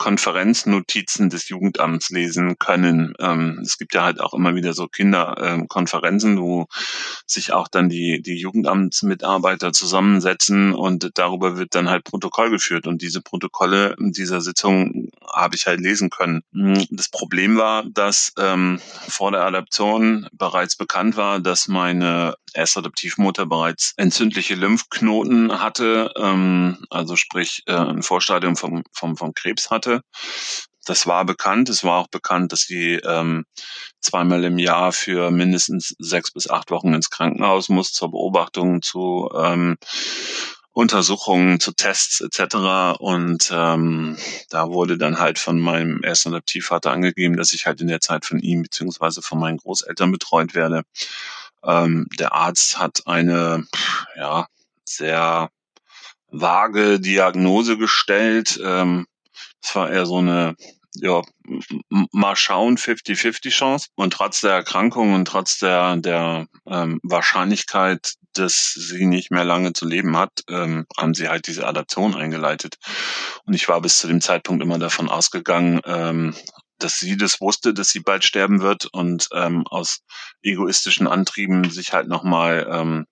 Konferenznotizen 0.00 1.28
des 1.28 1.50
Jugendamts 1.50 2.08
lesen 2.08 2.58
können. 2.58 3.12
Ähm, 3.18 3.60
es 3.62 3.76
gibt 3.76 3.92
ja 3.92 4.02
halt 4.02 4.18
auch 4.18 4.32
immer 4.32 4.54
wieder 4.54 4.72
so 4.72 4.86
Kinderkonferenzen, 4.86 6.38
ähm, 6.38 6.40
wo 6.40 6.66
sich 7.26 7.52
auch 7.52 7.68
dann 7.68 7.90
die, 7.90 8.22
die 8.22 8.36
Jugendamtsmitarbeiter 8.36 9.74
zusammensetzen 9.74 10.72
und 10.72 11.10
darüber 11.16 11.58
wird 11.58 11.74
dann 11.74 11.90
halt 11.90 12.04
Protokoll 12.04 12.48
geführt. 12.48 12.86
Und 12.86 13.02
diese 13.02 13.20
Protokolle 13.20 13.94
dieser 13.98 14.40
Sitzung 14.40 15.10
habe 15.32 15.56
ich 15.56 15.66
halt 15.66 15.80
lesen 15.80 16.10
können. 16.10 16.42
Hm, 16.52 16.86
das 16.90 17.08
Problem 17.08 17.56
war, 17.56 17.84
dass 17.84 18.32
ähm, 18.38 18.80
vor 19.08 19.32
der 19.32 19.42
Adaption 19.42 20.28
bereits 20.32 20.76
bekannt 20.76 21.16
war, 21.16 21.40
dass 21.40 21.68
meine 21.68 22.34
erste 22.52 22.80
Adoptivmutter 22.80 23.46
bereits 23.46 23.94
entzündliche 23.96 24.54
Lymphknoten 24.54 25.60
hatte, 25.60 26.12
ähm, 26.16 26.84
also 26.90 27.16
sprich 27.16 27.62
äh, 27.66 27.74
ein 27.74 28.02
Vorstadium 28.02 28.56
vom, 28.56 28.82
vom, 28.92 29.16
vom 29.16 29.34
Krebs 29.34 29.70
hatte. 29.70 30.02
Das 30.86 31.06
war 31.06 31.24
bekannt. 31.24 31.68
Es 31.68 31.84
war 31.84 31.98
auch 31.98 32.08
bekannt, 32.08 32.52
dass 32.52 32.62
sie 32.62 32.94
ähm, 32.94 33.44
zweimal 34.00 34.44
im 34.44 34.58
Jahr 34.58 34.92
für 34.92 35.30
mindestens 35.30 35.94
sechs 35.98 36.32
bis 36.32 36.48
acht 36.48 36.70
Wochen 36.70 36.94
ins 36.94 37.10
Krankenhaus 37.10 37.68
muss 37.68 37.92
zur 37.92 38.10
Beobachtung, 38.10 38.80
zu 38.82 39.28
ähm, 39.36 39.76
Untersuchungen, 40.72 41.58
zu 41.58 41.72
Tests 41.72 42.20
etc. 42.20 42.98
Und 42.98 43.50
ähm, 43.52 44.16
da 44.50 44.68
wurde 44.68 44.98
dann 44.98 45.18
halt 45.18 45.38
von 45.38 45.58
meinem 45.58 46.02
ersten 46.02 46.28
Adoptivvater 46.28 46.92
angegeben, 46.92 47.36
dass 47.36 47.52
ich 47.52 47.66
halt 47.66 47.80
in 47.80 47.88
der 47.88 48.00
Zeit 48.00 48.24
von 48.24 48.38
ihm 48.38 48.62
beziehungsweise 48.62 49.22
von 49.22 49.38
meinen 49.38 49.58
Großeltern 49.58 50.12
betreut 50.12 50.54
werde. 50.54 50.82
Ähm, 51.64 52.06
der 52.18 52.32
Arzt 52.32 52.78
hat 52.78 53.02
eine 53.06 53.66
ja 54.16 54.46
sehr 54.84 55.50
vage 56.28 57.00
Diagnose 57.00 57.76
gestellt. 57.76 58.60
Ähm, 58.64 59.06
es 59.62 59.74
war 59.74 59.90
eher 59.90 60.06
so 60.06 60.18
eine 60.18 60.54
ja, 60.94 61.22
mal 61.88 62.36
schauen, 62.36 62.76
50-50 62.76 63.50
Chance. 63.50 63.88
Und 63.94 64.12
trotz 64.12 64.40
der 64.40 64.52
Erkrankung 64.52 65.14
und 65.14 65.26
trotz 65.26 65.58
der, 65.58 65.96
der 65.96 66.46
ähm, 66.66 67.00
Wahrscheinlichkeit, 67.02 68.14
dass 68.34 68.72
sie 68.74 69.06
nicht 69.06 69.30
mehr 69.30 69.44
lange 69.44 69.72
zu 69.72 69.86
leben 69.86 70.16
hat, 70.16 70.32
ähm, 70.48 70.86
haben 70.96 71.14
sie 71.14 71.28
halt 71.28 71.46
diese 71.46 71.66
Adaption 71.66 72.14
eingeleitet. 72.14 72.76
Und 73.44 73.54
ich 73.54 73.68
war 73.68 73.80
bis 73.80 73.98
zu 73.98 74.08
dem 74.08 74.20
Zeitpunkt 74.20 74.62
immer 74.62 74.78
davon 74.78 75.08
ausgegangen, 75.08 75.80
ähm, 75.84 76.34
dass 76.78 76.98
sie 76.98 77.16
das 77.16 77.40
wusste, 77.40 77.74
dass 77.74 77.90
sie 77.90 78.00
bald 78.00 78.24
sterben 78.24 78.60
wird 78.60 78.86
und 78.86 79.28
ähm, 79.32 79.66
aus 79.66 80.00
egoistischen 80.42 81.06
Antrieben 81.06 81.70
sich 81.70 81.92
halt 81.92 82.08
nochmal 82.08 82.66
ähm, 82.70 83.06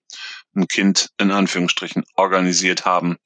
ein 0.55 0.67
Kind 0.67 1.09
in 1.17 1.31
Anführungsstrichen 1.31 2.03
organisiert 2.15 2.85
haben, 2.85 3.17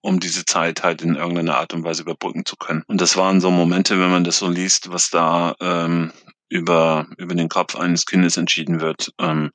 um 0.00 0.20
diese 0.20 0.44
Zeit 0.44 0.82
halt 0.82 1.02
in 1.02 1.16
irgendeiner 1.16 1.58
Art 1.58 1.74
und 1.74 1.84
Weise 1.84 2.02
überbrücken 2.02 2.44
zu 2.44 2.56
können. 2.56 2.82
Und 2.86 3.00
das 3.00 3.16
waren 3.16 3.40
so 3.40 3.50
Momente, 3.50 4.00
wenn 4.00 4.10
man 4.10 4.24
das 4.24 4.38
so 4.38 4.48
liest, 4.48 4.90
was 4.90 5.10
da 5.10 5.54
ähm, 5.60 6.12
über, 6.48 7.06
über 7.16 7.34
den 7.34 7.48
Kopf 7.48 7.76
eines 7.76 8.06
Kindes 8.06 8.36
entschieden 8.36 8.80
wird. 8.80 9.12
Ähm, 9.18 9.50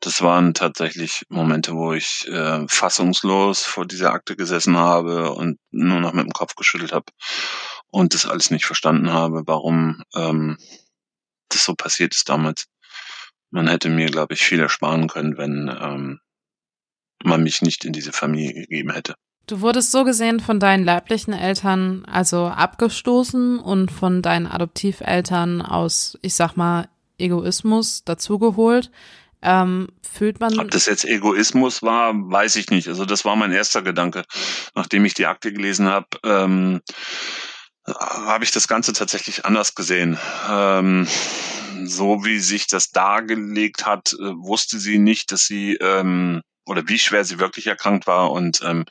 das 0.00 0.22
waren 0.22 0.54
tatsächlich 0.54 1.24
Momente, 1.28 1.74
wo 1.74 1.92
ich 1.92 2.26
äh, 2.28 2.66
fassungslos 2.68 3.64
vor 3.64 3.86
dieser 3.86 4.12
Akte 4.12 4.36
gesessen 4.36 4.76
habe 4.76 5.32
und 5.32 5.58
nur 5.70 6.00
noch 6.00 6.14
mit 6.14 6.24
dem 6.24 6.32
Kopf 6.32 6.54
geschüttelt 6.54 6.92
habe 6.92 7.06
und 7.88 8.14
das 8.14 8.24
alles 8.24 8.50
nicht 8.50 8.64
verstanden 8.64 9.12
habe, 9.12 9.42
warum 9.46 10.02
ähm, 10.14 10.56
das 11.50 11.64
so 11.64 11.74
passiert 11.74 12.14
ist 12.14 12.28
damals. 12.28 12.66
Man 13.50 13.68
hätte 13.68 13.90
mir, 13.90 14.06
glaube 14.06 14.34
ich, 14.34 14.42
viel 14.42 14.60
ersparen 14.60 15.08
können, 15.08 15.36
wenn 15.36 15.68
ähm, 15.68 16.20
man 17.24 17.42
mich 17.42 17.62
nicht 17.62 17.84
in 17.84 17.92
diese 17.92 18.12
Familie 18.12 18.54
gegeben 18.54 18.92
hätte. 18.92 19.14
Du 19.46 19.60
wurdest 19.62 19.90
so 19.90 20.04
gesehen 20.04 20.38
von 20.38 20.60
deinen 20.60 20.84
leiblichen 20.84 21.32
Eltern 21.32 22.04
also 22.04 22.46
abgestoßen 22.46 23.58
und 23.58 23.90
von 23.90 24.22
deinen 24.22 24.46
Adoptiveltern 24.46 25.60
aus, 25.60 26.16
ich 26.22 26.34
sag 26.34 26.56
mal, 26.56 26.88
Egoismus 27.18 28.04
dazugeholt. 28.04 28.90
Ähm, 29.42 29.88
fühlt 30.02 30.38
man. 30.38 30.58
Ob 30.58 30.70
das 30.70 30.86
jetzt 30.86 31.04
Egoismus 31.04 31.82
war, 31.82 32.12
weiß 32.14 32.56
ich 32.56 32.70
nicht. 32.70 32.88
Also 32.88 33.06
das 33.06 33.24
war 33.24 33.36
mein 33.36 33.52
erster 33.52 33.82
Gedanke, 33.82 34.24
nachdem 34.74 35.04
ich 35.04 35.14
die 35.14 35.26
Akte 35.26 35.52
gelesen 35.52 35.88
habe. 35.88 36.06
Ähm, 36.24 36.80
habe 37.86 38.44
ich 38.44 38.50
das 38.50 38.68
Ganze 38.68 38.92
tatsächlich 38.92 39.46
anders 39.46 39.74
gesehen. 39.74 40.18
Ähm, 40.48 41.08
so 41.84 42.24
wie 42.24 42.38
sich 42.38 42.66
das 42.66 42.90
dargelegt 42.90 43.86
hat, 43.86 44.12
äh, 44.12 44.34
wusste 44.36 44.78
sie 44.78 44.98
nicht, 44.98 45.32
dass 45.32 45.46
sie 45.46 45.76
ähm, 45.80 46.42
oder 46.66 46.86
wie 46.86 46.98
schwer 46.98 47.24
sie 47.24 47.38
wirklich 47.38 47.66
erkrankt 47.66 48.06
war 48.06 48.30
und 48.30 48.60
ähm, 48.64 48.84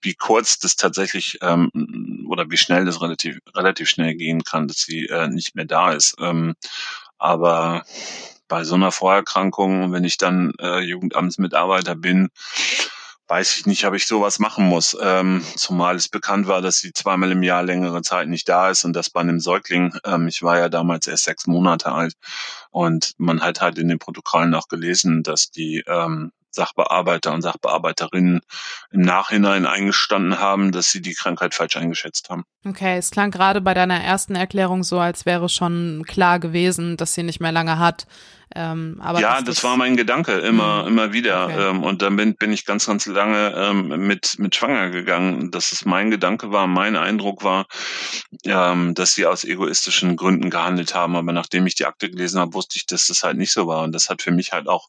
wie 0.00 0.14
kurz 0.14 0.58
das 0.58 0.76
tatsächlich 0.76 1.38
ähm, 1.42 2.26
oder 2.28 2.50
wie 2.50 2.56
schnell 2.56 2.84
das 2.84 3.00
relativ 3.02 3.38
relativ 3.54 3.88
schnell 3.88 4.14
gehen 4.14 4.42
kann, 4.42 4.68
dass 4.68 4.78
sie 4.78 5.06
äh, 5.06 5.28
nicht 5.28 5.54
mehr 5.54 5.66
da 5.66 5.92
ist. 5.92 6.16
Ähm, 6.20 6.54
aber 7.18 7.84
bei 8.48 8.64
so 8.64 8.74
einer 8.74 8.92
Vorerkrankung, 8.92 9.92
wenn 9.92 10.04
ich 10.04 10.16
dann 10.16 10.52
äh, 10.60 10.80
Jugendamtsmitarbeiter 10.80 11.94
bin, 11.94 12.30
weiß 13.30 13.58
ich 13.58 13.66
nicht, 13.66 13.86
ob 13.86 13.94
ich 13.94 14.06
sowas 14.06 14.40
machen 14.40 14.66
muss. 14.66 14.96
Ähm, 15.00 15.44
zumal 15.54 15.94
es 15.94 16.08
bekannt 16.08 16.48
war, 16.48 16.60
dass 16.60 16.78
sie 16.78 16.92
zweimal 16.92 17.30
im 17.30 17.44
Jahr 17.44 17.62
längere 17.62 18.02
Zeit 18.02 18.26
nicht 18.26 18.48
da 18.48 18.70
ist 18.70 18.84
und 18.84 18.92
das 18.92 19.08
bei 19.08 19.20
einem 19.20 19.38
Säugling. 19.38 19.94
Ähm, 20.04 20.26
ich 20.26 20.42
war 20.42 20.58
ja 20.58 20.68
damals 20.68 21.06
erst 21.06 21.24
sechs 21.24 21.46
Monate 21.46 21.92
alt 21.92 22.14
und 22.70 23.12
man 23.18 23.40
hat 23.40 23.60
halt 23.60 23.78
in 23.78 23.88
den 23.88 24.00
Protokollen 24.00 24.52
auch 24.54 24.66
gelesen, 24.66 25.22
dass 25.22 25.52
die 25.52 25.84
ähm, 25.86 26.32
Sachbearbeiter 26.50 27.32
und 27.32 27.42
Sachbearbeiterinnen 27.42 28.40
im 28.90 29.00
Nachhinein 29.00 29.66
eingestanden 29.66 30.38
haben, 30.38 30.72
dass 30.72 30.90
sie 30.90 31.00
die 31.00 31.14
Krankheit 31.14 31.54
falsch 31.54 31.76
eingeschätzt 31.76 32.30
haben. 32.30 32.44
Okay, 32.66 32.98
es 32.98 33.10
klang 33.10 33.30
gerade 33.30 33.60
bei 33.60 33.74
deiner 33.74 34.02
ersten 34.02 34.34
Erklärung 34.34 34.82
so, 34.82 34.98
als 34.98 35.26
wäre 35.26 35.48
schon 35.48 36.04
klar 36.06 36.38
gewesen, 36.38 36.96
dass 36.96 37.14
sie 37.14 37.22
nicht 37.22 37.40
mehr 37.40 37.52
lange 37.52 37.78
hat. 37.78 38.06
Ähm, 38.52 38.96
aber 39.00 39.20
ja, 39.20 39.36
das, 39.36 39.44
das, 39.44 39.64
war 39.64 39.76
mein 39.76 39.96
Gedanke 39.96 40.32
immer, 40.32 40.82
mhm. 40.82 40.88
immer 40.88 41.12
wieder. 41.12 41.46
Okay. 41.46 41.70
Ähm, 41.70 41.82
und 41.84 42.02
dann 42.02 42.16
bin, 42.16 42.34
bin 42.34 42.52
ich 42.52 42.64
ganz, 42.64 42.86
ganz 42.86 43.06
lange 43.06 43.54
ähm, 43.56 44.06
mit, 44.06 44.38
mit 44.38 44.56
schwanger 44.56 44.90
gegangen. 44.90 45.52
Dass 45.52 45.70
es 45.70 45.84
mein 45.84 46.10
Gedanke 46.10 46.50
war, 46.50 46.66
mein 46.66 46.96
Eindruck 46.96 47.44
war, 47.44 47.66
ähm, 48.44 48.94
dass 48.94 49.14
sie 49.14 49.26
aus 49.26 49.44
egoistischen 49.44 50.16
Gründen 50.16 50.50
gehandelt 50.50 50.96
haben. 50.96 51.14
Aber 51.14 51.32
nachdem 51.32 51.66
ich 51.66 51.76
die 51.76 51.86
Akte 51.86 52.10
gelesen 52.10 52.40
habe, 52.40 52.54
wusste 52.54 52.76
ich, 52.76 52.86
dass 52.86 53.06
das 53.06 53.22
halt 53.22 53.36
nicht 53.36 53.52
so 53.52 53.68
war. 53.68 53.84
Und 53.84 53.92
das 53.92 54.08
hat 54.08 54.20
für 54.20 54.32
mich 54.32 54.52
halt 54.52 54.68
auch 54.68 54.88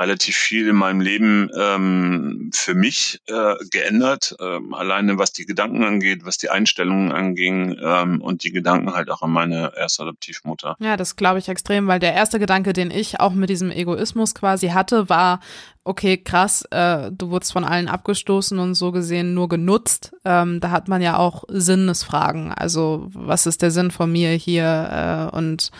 relativ 0.00 0.36
viel 0.36 0.68
in 0.68 0.76
meinem 0.76 1.00
Leben 1.00 1.50
ähm, 1.56 2.50
für 2.54 2.74
mich 2.74 3.20
äh, 3.26 3.54
geändert. 3.70 4.34
Ähm, 4.40 4.72
alleine 4.72 5.18
was 5.18 5.32
die 5.32 5.44
Gedanken 5.44 5.84
angeht, 5.84 6.24
was 6.24 6.38
die 6.38 6.48
Einstellungen 6.48 7.12
anging 7.12 7.76
ähm, 7.80 8.22
und 8.22 8.42
die 8.42 8.50
Gedanken 8.50 8.94
halt 8.94 9.10
auch 9.10 9.22
an 9.22 9.30
meine 9.30 9.72
erste 9.76 10.02
Adoptivmutter. 10.02 10.76
Ja, 10.80 10.96
das 10.96 11.16
glaube 11.16 11.38
ich 11.38 11.48
extrem, 11.48 11.86
weil 11.86 12.00
der 12.00 12.14
erste 12.14 12.38
Gedanke, 12.38 12.72
den 12.72 12.90
ich 12.90 13.20
auch 13.20 13.34
mit 13.34 13.50
diesem 13.50 13.70
Egoismus 13.70 14.34
quasi 14.34 14.68
hatte, 14.68 15.10
war, 15.10 15.40
okay, 15.84 16.16
krass, 16.16 16.64
äh, 16.70 17.10
du 17.12 17.30
wurdest 17.30 17.52
von 17.52 17.64
allen 17.64 17.88
abgestoßen 17.88 18.58
und 18.58 18.74
so 18.74 18.92
gesehen 18.92 19.34
nur 19.34 19.48
genutzt. 19.48 20.12
Ähm, 20.24 20.60
da 20.60 20.70
hat 20.70 20.88
man 20.88 21.02
ja 21.02 21.18
auch 21.18 21.44
Sinnesfragen. 21.48 22.52
Also 22.52 23.08
was 23.12 23.46
ist 23.46 23.60
der 23.60 23.70
Sinn 23.70 23.90
von 23.90 24.10
mir 24.10 24.30
hier 24.30 25.30
äh, 25.32 25.36
und 25.36 25.70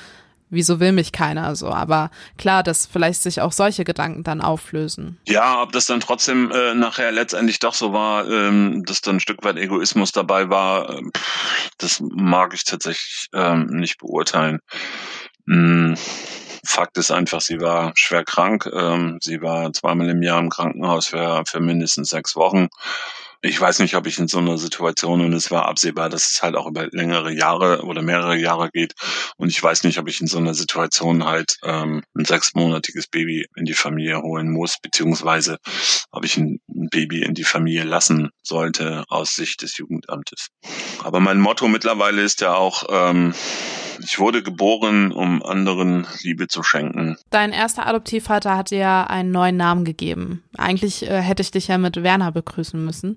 wieso 0.50 0.80
will 0.80 0.92
mich 0.92 1.12
keiner 1.12 1.54
so? 1.56 1.68
Aber 1.68 2.10
klar, 2.36 2.62
dass 2.62 2.86
vielleicht 2.86 3.22
sich 3.22 3.40
auch 3.40 3.52
solche 3.52 3.84
Gedanken 3.84 4.24
dann 4.24 4.40
auflösen. 4.40 5.18
Ja, 5.26 5.62
ob 5.62 5.72
das 5.72 5.86
dann 5.86 6.00
trotzdem 6.00 6.50
äh, 6.50 6.74
nachher 6.74 7.12
letztendlich 7.12 7.58
doch 7.58 7.74
so 7.74 7.92
war, 7.92 8.28
ähm, 8.28 8.84
dass 8.84 9.00
dann 9.00 9.16
ein 9.16 9.20
Stück 9.20 9.44
weit 9.44 9.56
Egoismus 9.56 10.12
dabei 10.12 10.50
war, 10.50 10.90
äh, 10.90 11.02
das 11.78 12.00
mag 12.00 12.52
ich 12.54 12.64
tatsächlich 12.64 13.28
ähm, 13.32 13.66
nicht 13.66 13.98
beurteilen. 13.98 14.60
Mm, 15.46 15.94
Fakt 16.64 16.98
ist 16.98 17.10
einfach, 17.10 17.40
sie 17.40 17.60
war 17.60 17.92
schwer 17.94 18.24
krank. 18.24 18.68
Ähm, 18.72 19.18
sie 19.22 19.40
war 19.40 19.72
zweimal 19.72 20.08
im 20.10 20.22
Jahr 20.22 20.40
im 20.40 20.50
Krankenhaus 20.50 21.06
für, 21.06 21.42
für 21.46 21.60
mindestens 21.60 22.10
sechs 22.10 22.36
Wochen 22.36 22.68
ich 23.42 23.60
weiß 23.60 23.78
nicht, 23.78 23.96
ob 23.96 24.06
ich 24.06 24.18
in 24.18 24.28
so 24.28 24.38
einer 24.38 24.58
Situation, 24.58 25.20
und 25.20 25.32
es 25.32 25.50
war 25.50 25.66
absehbar, 25.66 26.08
dass 26.08 26.30
es 26.30 26.42
halt 26.42 26.56
auch 26.56 26.66
über 26.66 26.88
längere 26.90 27.32
Jahre 27.32 27.82
oder 27.84 28.02
mehrere 28.02 28.36
Jahre 28.36 28.70
geht, 28.70 28.94
und 29.36 29.48
ich 29.48 29.62
weiß 29.62 29.84
nicht, 29.84 29.98
ob 29.98 30.08
ich 30.08 30.20
in 30.20 30.26
so 30.26 30.38
einer 30.38 30.54
Situation 30.54 31.24
halt 31.24 31.56
ähm, 31.64 32.02
ein 32.14 32.24
sechsmonatiges 32.24 33.08
Baby 33.08 33.46
in 33.56 33.64
die 33.64 33.74
Familie 33.74 34.20
holen 34.22 34.50
muss, 34.50 34.76
beziehungsweise 34.82 35.58
ob 36.10 36.24
ich 36.24 36.36
ein 36.36 36.60
Baby 36.66 37.22
in 37.22 37.34
die 37.34 37.44
Familie 37.44 37.84
lassen 37.84 38.30
sollte 38.42 39.04
aus 39.08 39.34
Sicht 39.34 39.62
des 39.62 39.76
Jugendamtes. 39.78 40.48
Aber 41.02 41.20
mein 41.20 41.40
Motto 41.40 41.68
mittlerweile 41.68 42.22
ist 42.22 42.40
ja 42.40 42.54
auch, 42.54 42.84
ähm, 42.90 43.34
ich 44.02 44.18
wurde 44.18 44.42
geboren, 44.42 45.12
um 45.12 45.42
anderen 45.42 46.06
Liebe 46.22 46.48
zu 46.48 46.62
schenken. 46.62 47.16
Dein 47.30 47.52
erster 47.52 47.86
Adoptivvater 47.86 48.56
hat 48.56 48.70
dir 48.70 49.10
einen 49.10 49.30
neuen 49.30 49.56
Namen 49.56 49.84
gegeben. 49.84 50.42
Eigentlich 50.56 51.02
äh, 51.02 51.20
hätte 51.20 51.42
ich 51.42 51.50
dich 51.50 51.68
ja 51.68 51.78
mit 51.78 52.02
Werner 52.02 52.32
begrüßen 52.32 52.82
müssen. 52.82 53.16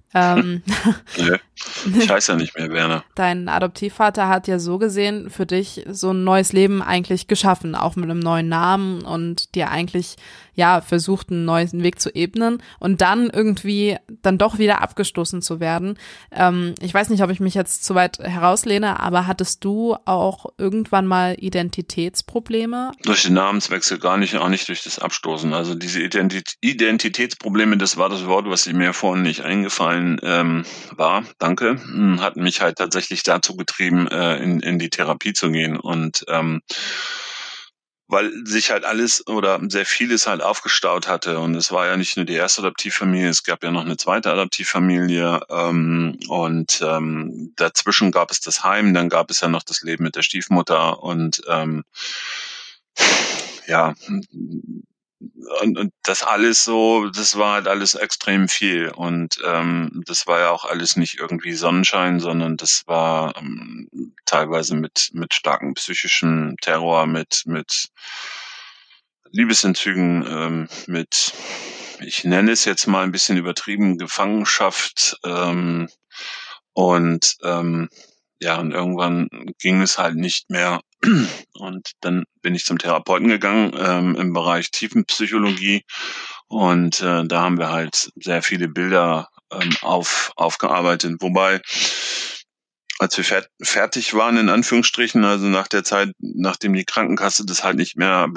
Ähm, 0.13 0.61
nee, 1.17 1.37
ich 1.97 2.09
heiße 2.09 2.33
ja 2.33 2.37
nicht 2.37 2.57
mehr 2.57 2.69
Werner. 2.71 3.03
Dein 3.15 3.47
Adoptivvater 3.47 4.27
hat 4.27 4.47
ja 4.47 4.59
so 4.59 4.77
gesehen 4.77 5.29
für 5.29 5.45
dich 5.45 5.85
so 5.89 6.11
ein 6.11 6.23
neues 6.23 6.53
Leben 6.53 6.81
eigentlich 6.81 7.27
geschaffen, 7.27 7.75
auch 7.75 7.95
mit 7.95 8.09
einem 8.09 8.19
neuen 8.19 8.49
Namen 8.49 9.03
und 9.03 9.55
dir 9.55 9.69
eigentlich 9.69 10.17
ja 10.53 10.81
versucht, 10.81 11.31
einen 11.31 11.45
neuen 11.45 11.83
Weg 11.83 11.99
zu 11.99 12.13
ebnen 12.13 12.61
und 12.79 13.01
dann 13.01 13.29
irgendwie 13.29 13.97
dann 14.21 14.37
doch 14.37 14.57
wieder 14.57 14.81
abgestoßen 14.81 15.41
zu 15.41 15.59
werden. 15.59 15.97
Ähm, 16.31 16.75
ich 16.81 16.93
weiß 16.93 17.09
nicht, 17.09 17.23
ob 17.23 17.29
ich 17.29 17.39
mich 17.39 17.53
jetzt 17.53 17.85
zu 17.85 17.95
weit 17.95 18.19
herauslehne, 18.19 18.99
aber 18.99 19.27
hattest 19.27 19.63
du 19.63 19.95
auch 20.05 20.45
irgendwann 20.57 21.07
mal 21.07 21.35
Identitätsprobleme? 21.39 22.91
Durch 23.03 23.23
den 23.23 23.33
Namenswechsel 23.33 23.99
gar 23.99 24.17
nicht, 24.17 24.35
auch 24.35 24.49
nicht 24.49 24.67
durch 24.67 24.83
das 24.83 24.99
Abstoßen. 24.99 25.53
Also 25.53 25.75
diese 25.75 26.01
Identitä 26.01 26.51
Identitätsprobleme, 26.61 27.77
das 27.77 27.97
war 27.97 28.09
das 28.09 28.25
Wort, 28.25 28.49
was 28.49 28.71
mir 28.71 28.93
vorhin 28.93 29.23
nicht 29.23 29.41
eingefallen 29.41 30.00
Aufgefallen 30.01 30.19
ähm, 30.23 30.65
war, 30.95 31.23
danke, 31.37 31.77
hm, 31.81 32.21
hat 32.21 32.35
mich 32.35 32.61
halt 32.61 32.77
tatsächlich 32.77 33.23
dazu 33.23 33.55
getrieben, 33.55 34.07
äh, 34.07 34.37
in, 34.37 34.59
in 34.59 34.79
die 34.79 34.89
Therapie 34.89 35.33
zu 35.33 35.51
gehen 35.51 35.77
und 35.77 36.25
ähm, 36.27 36.61
weil 38.07 38.29
sich 38.45 38.71
halt 38.71 38.83
alles 38.83 39.25
oder 39.25 39.61
sehr 39.69 39.85
vieles 39.85 40.27
halt 40.27 40.41
aufgestaut 40.41 41.07
hatte. 41.07 41.39
Und 41.39 41.55
es 41.55 41.71
war 41.71 41.87
ja 41.87 41.95
nicht 41.95 42.17
nur 42.17 42.25
die 42.25 42.33
erste 42.33 42.61
Adoptivfamilie, 42.61 43.29
es 43.29 43.43
gab 43.43 43.63
ja 43.63 43.71
noch 43.71 43.85
eine 43.85 43.95
zweite 43.95 44.29
Adoptivfamilie. 44.31 45.39
Ähm, 45.49 46.19
und 46.27 46.83
ähm, 46.85 47.53
dazwischen 47.55 48.11
gab 48.11 48.29
es 48.31 48.41
das 48.41 48.65
Heim, 48.65 48.93
dann 48.93 49.07
gab 49.07 49.31
es 49.31 49.39
ja 49.39 49.47
noch 49.47 49.63
das 49.63 49.81
Leben 49.81 50.03
mit 50.03 50.17
der 50.17 50.23
Stiefmutter. 50.23 51.01
Und 51.01 51.41
ähm, 51.47 51.83
ja, 53.65 53.93
und, 55.61 55.77
und 55.77 55.93
das 56.03 56.23
alles 56.23 56.63
so, 56.63 57.09
das 57.09 57.37
war 57.37 57.55
halt 57.55 57.67
alles 57.67 57.93
extrem 57.93 58.47
viel. 58.47 58.89
Und 58.89 59.37
ähm, 59.45 60.01
das 60.05 60.27
war 60.27 60.39
ja 60.39 60.49
auch 60.49 60.65
alles 60.65 60.95
nicht 60.95 61.19
irgendwie 61.19 61.53
Sonnenschein, 61.53 62.19
sondern 62.19 62.57
das 62.57 62.83
war 62.87 63.35
ähm, 63.37 63.89
teilweise 64.25 64.75
mit, 64.75 65.09
mit 65.13 65.33
starkem 65.33 65.73
psychischen 65.75 66.55
Terror, 66.61 67.05
mit, 67.05 67.43
mit 67.45 67.89
Liebesentzügen, 69.31 70.25
ähm, 70.27 70.69
mit, 70.87 71.33
ich 71.99 72.23
nenne 72.23 72.51
es 72.51 72.65
jetzt 72.65 72.87
mal 72.87 73.03
ein 73.03 73.11
bisschen 73.11 73.37
übertrieben, 73.37 73.97
Gefangenschaft. 73.97 75.17
Ähm, 75.23 75.87
und 76.73 77.35
ähm, 77.43 77.89
ja, 78.39 78.59
und 78.59 78.71
irgendwann 78.71 79.27
ging 79.59 79.81
es 79.81 79.97
halt 79.97 80.15
nicht 80.15 80.49
mehr. 80.49 80.81
Und 81.53 81.91
dann 82.01 82.25
bin 82.41 82.55
ich 82.55 82.65
zum 82.65 82.77
Therapeuten 82.77 83.27
gegangen 83.27 83.73
ähm, 83.77 84.15
im 84.15 84.33
Bereich 84.33 84.71
Tiefenpsychologie. 84.71 85.83
Und 86.47 87.01
äh, 87.01 87.25
da 87.25 87.41
haben 87.41 87.57
wir 87.57 87.69
halt 87.69 88.11
sehr 88.15 88.43
viele 88.43 88.67
Bilder 88.67 89.29
ähm, 89.51 89.71
auf, 89.81 90.31
aufgearbeitet. 90.35 91.15
Wobei, 91.19 91.61
als 92.99 93.17
wir 93.17 93.43
fertig 93.61 94.13
waren, 94.13 94.37
in 94.37 94.49
Anführungsstrichen, 94.49 95.23
also 95.23 95.47
nach 95.47 95.67
der 95.67 95.83
Zeit, 95.83 96.11
nachdem 96.19 96.73
die 96.73 96.85
Krankenkasse 96.85 97.45
das 97.45 97.63
halt 97.63 97.77
nicht 97.77 97.97
mehr 97.97 98.27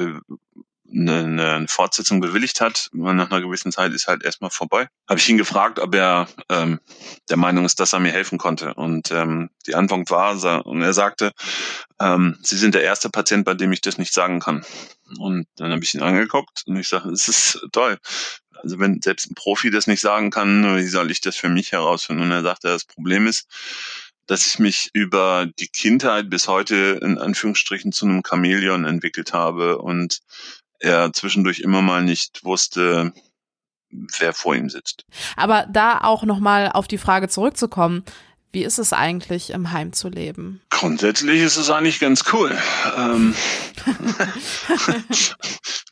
eine, 0.92 1.54
eine 1.54 1.68
Fortsetzung 1.68 2.20
bewilligt 2.20 2.60
hat, 2.60 2.88
nach 2.92 3.30
einer 3.30 3.40
gewissen 3.40 3.72
Zeit 3.72 3.92
ist 3.92 4.06
halt 4.06 4.22
erstmal 4.22 4.50
vorbei. 4.50 4.88
Habe 5.08 5.18
ich 5.18 5.28
ihn 5.28 5.38
gefragt, 5.38 5.78
ob 5.78 5.94
er 5.94 6.28
ähm, 6.50 6.80
der 7.28 7.36
Meinung 7.36 7.64
ist, 7.64 7.80
dass 7.80 7.92
er 7.92 8.00
mir 8.00 8.12
helfen 8.12 8.38
konnte. 8.38 8.74
Und 8.74 9.10
ähm, 9.10 9.50
die 9.66 9.74
Antwort 9.74 10.10
war, 10.10 10.66
und 10.66 10.82
er 10.82 10.92
sagte, 10.92 11.32
ähm, 12.00 12.38
Sie 12.42 12.56
sind 12.56 12.74
der 12.74 12.82
erste 12.82 13.10
Patient, 13.10 13.44
bei 13.44 13.54
dem 13.54 13.72
ich 13.72 13.80
das 13.80 13.98
nicht 13.98 14.12
sagen 14.12 14.40
kann. 14.40 14.64
Und 15.18 15.46
dann 15.56 15.72
habe 15.72 15.82
ich 15.84 15.94
ihn 15.94 16.02
angeguckt 16.02 16.62
und 16.66 16.76
ich 16.76 16.88
sage, 16.88 17.10
es 17.10 17.28
ist 17.28 17.66
toll. 17.72 17.98
Also 18.62 18.78
wenn 18.78 19.02
selbst 19.02 19.30
ein 19.30 19.34
Profi 19.34 19.70
das 19.70 19.86
nicht 19.86 20.00
sagen 20.00 20.30
kann, 20.30 20.76
wie 20.76 20.86
soll 20.86 21.10
ich 21.10 21.20
das 21.20 21.36
für 21.36 21.48
mich 21.48 21.72
herausfinden? 21.72 22.22
Und 22.22 22.30
er 22.30 22.42
sagte, 22.42 22.68
das 22.68 22.84
Problem 22.84 23.26
ist, 23.26 23.46
dass 24.26 24.46
ich 24.46 24.58
mich 24.58 24.90
über 24.94 25.46
die 25.58 25.68
Kindheit 25.68 26.30
bis 26.30 26.48
heute 26.48 26.98
in 27.02 27.18
Anführungsstrichen 27.18 27.92
zu 27.92 28.06
einem 28.06 28.22
Chamäleon 28.26 28.84
entwickelt 28.84 29.32
habe 29.32 29.78
und 29.78 30.20
er 30.84 31.12
zwischendurch 31.12 31.60
immer 31.60 31.82
mal 31.82 32.02
nicht 32.02 32.44
wusste, 32.44 33.12
wer 33.90 34.32
vor 34.32 34.54
ihm 34.54 34.68
sitzt. 34.68 35.04
Aber 35.36 35.66
da 35.70 35.98
auch 35.98 36.24
nochmal 36.24 36.70
auf 36.72 36.86
die 36.88 36.98
Frage 36.98 37.28
zurückzukommen, 37.28 38.04
wie 38.54 38.62
ist 38.62 38.78
es 38.78 38.92
eigentlich, 38.92 39.50
im 39.50 39.72
Heim 39.72 39.92
zu 39.92 40.08
leben? 40.08 40.60
Grundsätzlich 40.70 41.40
ist 41.42 41.56
es 41.56 41.70
eigentlich 41.70 41.98
ganz 41.98 42.22
cool. 42.32 42.56
Ähm 42.96 43.34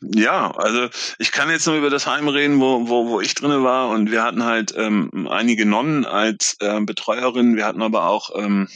ja, 0.01 0.49
also 0.51 0.87
ich 1.19 1.33
kann 1.33 1.49
jetzt 1.49 1.67
nur 1.67 1.75
über 1.75 1.89
das 1.89 2.07
Heim 2.07 2.29
reden, 2.29 2.61
wo, 2.61 2.87
wo, 2.87 3.09
wo 3.09 3.19
ich 3.19 3.35
drinne 3.35 3.63
war. 3.63 3.89
Und 3.89 4.11
wir 4.11 4.23
hatten 4.23 4.45
halt 4.45 4.73
ähm, 4.77 5.27
einige 5.29 5.65
Nonnen 5.65 6.05
als 6.05 6.55
äh, 6.61 6.79
Betreuerin. 6.79 7.57
Wir 7.57 7.65
hatten 7.65 7.81
aber 7.81 8.07
auch 8.07 8.29
ähm, 8.33 8.69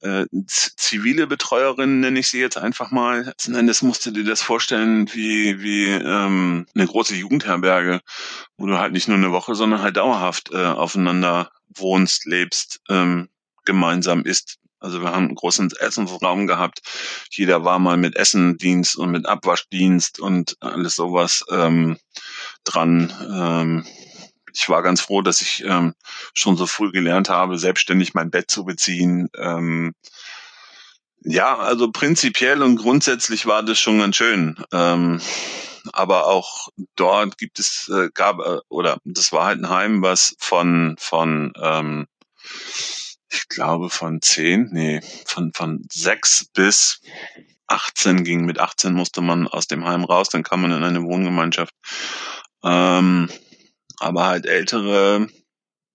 äh, 0.00 0.26
zivile 0.46 1.26
Betreuerin, 1.26 2.00
nenne 2.00 2.18
ich 2.18 2.28
sie 2.28 2.40
jetzt 2.40 2.58
einfach 2.58 2.90
mal. 2.90 3.34
Das 3.46 3.82
musst 3.82 4.06
du 4.06 4.10
dir 4.10 4.24
das 4.24 4.42
vorstellen 4.42 5.08
wie, 5.12 5.60
wie 5.62 5.86
ähm, 5.86 6.66
eine 6.74 6.86
große 6.86 7.14
Jugendherberge, 7.14 8.00
wo 8.56 8.66
du 8.66 8.78
halt 8.78 8.92
nicht 8.92 9.08
nur 9.08 9.16
eine 9.16 9.32
Woche, 9.32 9.54
sondern 9.54 9.82
halt 9.82 9.96
dauerhaft 9.96 10.50
äh, 10.52 10.64
aufeinander 10.64 11.50
wohnst, 11.68 12.26
lebst, 12.26 12.80
ähm, 12.88 13.28
gemeinsam 13.64 14.22
isst. 14.22 14.58
Also 14.78 15.00
wir 15.00 15.08
haben 15.08 15.26
einen 15.26 15.34
großen 15.34 15.72
Essensraum 15.80 16.46
gehabt. 16.46 16.80
Jeder 17.30 17.64
war 17.64 17.78
mal 17.78 17.96
mit 17.96 18.16
Essendienst 18.16 18.96
und 18.96 19.10
mit 19.10 19.26
Abwaschdienst 19.26 20.20
und 20.20 20.56
alles 20.60 20.94
sowas 20.94 21.44
ähm, 21.50 21.96
dran. 22.64 23.12
Ähm, 23.28 23.86
ich 24.58 24.68
war 24.68 24.82
ganz 24.82 25.00
froh, 25.00 25.22
dass 25.22 25.42
ich 25.42 25.64
ähm, 25.64 25.94
schon 26.32 26.56
so 26.56 26.66
früh 26.66 26.90
gelernt 26.90 27.28
habe, 27.28 27.58
selbstständig 27.58 28.14
mein 28.14 28.30
Bett 28.30 28.50
zu 28.50 28.64
beziehen. 28.64 29.28
Ähm, 29.36 29.94
ja, 31.20 31.58
also 31.58 31.90
prinzipiell 31.90 32.62
und 32.62 32.76
grundsätzlich 32.76 33.46
war 33.46 33.62
das 33.62 33.78
schon 33.78 33.98
ganz 33.98 34.16
schön. 34.16 34.56
Ähm, 34.72 35.20
aber 35.92 36.26
auch 36.26 36.68
dort 36.96 37.38
gibt 37.38 37.58
es, 37.58 37.88
äh, 37.88 38.08
gab, 38.14 38.40
äh, 38.40 38.58
oder 38.68 38.98
das 39.04 39.32
war 39.32 39.44
halt 39.44 39.60
ein 39.60 39.68
Heim, 39.68 40.02
was 40.02 40.34
von, 40.38 40.96
von 40.98 41.52
ähm, 41.60 42.06
ich 43.28 43.48
glaube 43.48 43.90
von 43.90 44.22
zehn, 44.22 44.68
nee, 44.72 45.00
von, 45.26 45.52
von 45.52 45.84
sechs 45.92 46.46
bis 46.54 47.00
18 47.66 48.24
ging. 48.24 48.44
Mit 48.44 48.58
18 48.58 48.92
musste 48.92 49.20
man 49.20 49.48
aus 49.48 49.66
dem 49.66 49.84
Heim 49.84 50.04
raus, 50.04 50.28
dann 50.28 50.42
kam 50.42 50.62
man 50.62 50.72
in 50.72 50.82
eine 50.82 51.02
Wohngemeinschaft. 51.02 51.74
Ähm, 52.62 53.28
aber 54.00 54.26
halt 54.26 54.46
ältere 54.46 55.28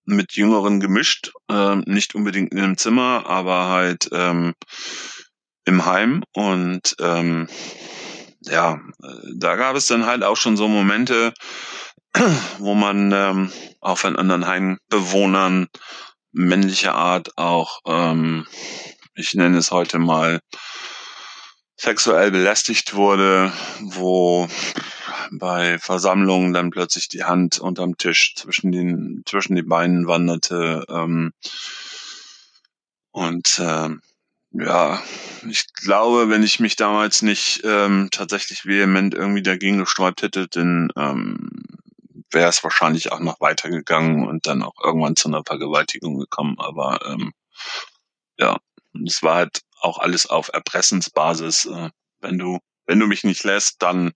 mit 0.06 0.34
Jüngeren 0.34 0.80
gemischt, 0.80 1.32
äh, 1.50 1.76
nicht 1.86 2.16
unbedingt 2.16 2.52
in 2.52 2.60
einem 2.60 2.78
Zimmer, 2.78 3.26
aber 3.28 3.68
halt 3.68 4.10
ähm, 4.12 4.54
im 5.66 5.86
Heim. 5.86 6.24
Und 6.34 6.96
ähm, 7.00 7.48
ja, 8.42 8.80
da 9.36 9.56
gab 9.56 9.76
es 9.76 9.86
dann 9.86 10.06
halt 10.06 10.24
auch 10.24 10.38
schon 10.38 10.58
so 10.58 10.68
Momente, 10.68 11.34
wo 12.60 12.74
man 12.74 13.12
ähm, 13.12 13.52
auch 13.80 13.98
von 13.98 14.16
anderen 14.16 14.48
Heimbewohnern 14.48 15.68
männlicher 16.32 16.96
Art 16.96 17.38
auch, 17.38 17.80
ähm, 17.86 18.48
ich 19.16 19.34
nenne 19.34 19.58
es 19.58 19.72
heute 19.72 20.00
mal, 20.00 20.40
sexuell 21.78 22.30
belästigt 22.30 22.94
wurde, 22.94 23.52
wo 23.82 24.48
bei 25.32 25.78
Versammlungen 25.80 26.54
dann 26.54 26.72
plötzlich 26.72 27.08
die 27.10 27.24
Hand 27.24 27.60
unterm 27.60 27.98
Tisch 27.98 28.36
zwischen 28.36 28.72
den 28.72 29.24
zwischen 29.26 29.56
die 29.56 29.64
Beinen 29.64 30.08
wanderte 30.08 30.86
ähm, 30.90 31.34
und 33.12 33.60
äh, 33.60 33.90
Ja, 34.54 35.02
ich 35.50 35.74
glaube, 35.74 36.30
wenn 36.30 36.44
ich 36.44 36.60
mich 36.60 36.76
damals 36.76 37.22
nicht 37.22 37.62
ähm, 37.64 38.10
tatsächlich 38.12 38.66
vehement 38.66 39.14
irgendwie 39.14 39.44
dagegen 39.44 39.80
gesträubt 39.80 40.22
hätte, 40.24 40.48
dann 40.50 40.90
ähm, 40.98 41.50
wäre 42.32 42.50
es 42.50 42.64
wahrscheinlich 42.64 43.12
auch 43.12 43.20
noch 43.22 43.40
weitergegangen 43.40 44.28
und 44.28 44.48
dann 44.48 44.62
auch 44.64 44.74
irgendwann 44.84 45.16
zu 45.16 45.30
einer 45.30 45.44
Vergewaltigung 45.46 46.20
gekommen. 46.20 46.58
Aber 46.60 47.00
ähm, 47.08 47.32
ja, 48.38 48.58
es 49.06 49.24
war 49.24 49.36
halt 49.36 49.62
auch 49.80 50.00
alles 50.00 50.26
auf 50.26 50.50
Erpressensbasis. 50.54 51.66
Äh, 51.66 51.90
wenn 52.20 52.38
du, 52.38 52.60
wenn 52.86 53.00
du 53.00 53.08
mich 53.08 53.24
nicht 53.24 53.44
lässt, 53.46 53.82
dann 53.82 54.12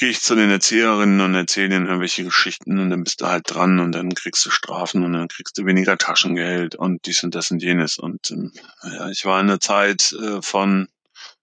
gehe 0.00 0.08
ich 0.08 0.22
zu 0.22 0.34
den 0.34 0.48
Erzieherinnen 0.48 1.20
und 1.20 1.34
erzähle 1.34 1.76
ihnen 1.76 1.84
irgendwelche 1.84 2.24
Geschichten 2.24 2.78
und 2.78 2.88
dann 2.88 3.04
bist 3.04 3.20
du 3.20 3.26
halt 3.26 3.44
dran 3.46 3.80
und 3.80 3.92
dann 3.92 4.14
kriegst 4.14 4.44
du 4.46 4.50
Strafen 4.50 5.04
und 5.04 5.12
dann 5.12 5.28
kriegst 5.28 5.58
du 5.58 5.66
weniger 5.66 5.98
Taschengeld 5.98 6.74
und 6.74 7.04
dies 7.04 7.22
und 7.22 7.34
das 7.34 7.50
und 7.50 7.62
jenes. 7.62 7.98
Und 7.98 8.30
ähm, 8.30 8.50
ja, 8.82 9.10
ich 9.10 9.26
war 9.26 9.38
in 9.42 9.48
der 9.48 9.60
Zeit 9.60 10.12
äh, 10.12 10.40
von 10.40 10.88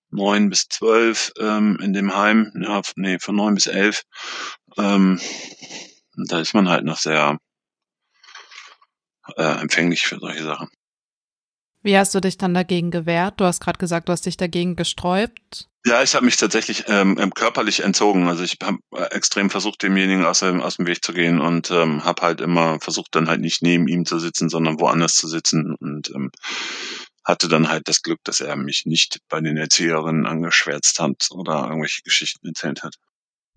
neun 0.10 0.50
bis 0.50 0.68
zwölf 0.70 1.32
ähm, 1.40 1.78
in 1.84 1.94
dem 1.94 2.16
Heim, 2.16 2.52
ja, 2.60 2.82
nee, 2.96 3.20
von 3.20 3.36
neun 3.36 3.54
bis 3.54 3.68
elf. 3.68 4.02
Ähm, 4.76 5.22
da 6.16 6.40
ist 6.40 6.56
man 6.56 6.68
halt 6.68 6.84
noch 6.84 6.98
sehr 6.98 7.38
äh, 9.36 9.62
empfänglich 9.62 10.02
für 10.02 10.18
solche 10.18 10.44
Sachen. 10.44 10.70
Wie 11.84 11.98
hast 11.98 12.14
du 12.14 12.20
dich 12.20 12.38
dann 12.38 12.54
dagegen 12.54 12.92
gewehrt? 12.92 13.40
Du 13.40 13.46
hast 13.46 13.62
gerade 13.62 13.78
gesagt, 13.78 14.10
du 14.10 14.12
hast 14.12 14.26
dich 14.26 14.38
dagegen 14.38 14.76
gesträubt. 14.76 15.70
Ja, 15.86 16.04
ich 16.04 16.16
habe 16.16 16.26
mich 16.26 16.36
tatsächlich 16.36 16.84
ähm, 16.88 17.18
ähm, 17.18 17.34
körperlich 17.34 17.82
entzogen. 17.82 18.28
Also 18.28 18.44
ich 18.44 18.58
habe 18.62 18.80
äh, 18.94 19.04
extrem 19.16 19.50
versucht, 19.50 19.84
demjenigen 19.84 20.26
aus 20.26 20.40
dem, 20.40 20.62
aus 20.62 20.76
dem 20.76 20.86
Weg 20.86 21.04
zu 21.04 21.14
gehen 21.14 21.40
und 21.40 21.72
ähm, 21.72 22.04
habe 22.04 22.24
halt 22.24 22.42
immer 22.42 22.80
versucht, 22.82 23.16
dann 23.16 23.30
halt 23.30 23.40
nicht 23.40 23.62
neben 23.62 23.88
ihm 23.88 24.06
zu 24.06 24.20
sitzen, 24.20 24.50
sondern 24.50 24.82
woanders 24.82 25.14
zu 25.14 25.28
sitzen 25.28 25.76
und 25.80 26.10
ähm, 26.14 26.32
hatte 27.24 27.48
dann 27.48 27.70
halt 27.70 27.88
das 27.88 28.02
Glück, 28.02 28.20
dass 28.24 28.42
er 28.42 28.56
mich 28.56 28.84
nicht 28.86 29.20
bei 29.30 29.40
den 29.40 29.56
Erzieherinnen 29.56 30.26
angeschwärzt 30.26 31.00
hat 31.00 31.28
oder 31.32 31.68
irgendwelche 31.68 32.02
Geschichten 32.02 32.48
erzählt 32.48 32.84
hat. 32.84 32.96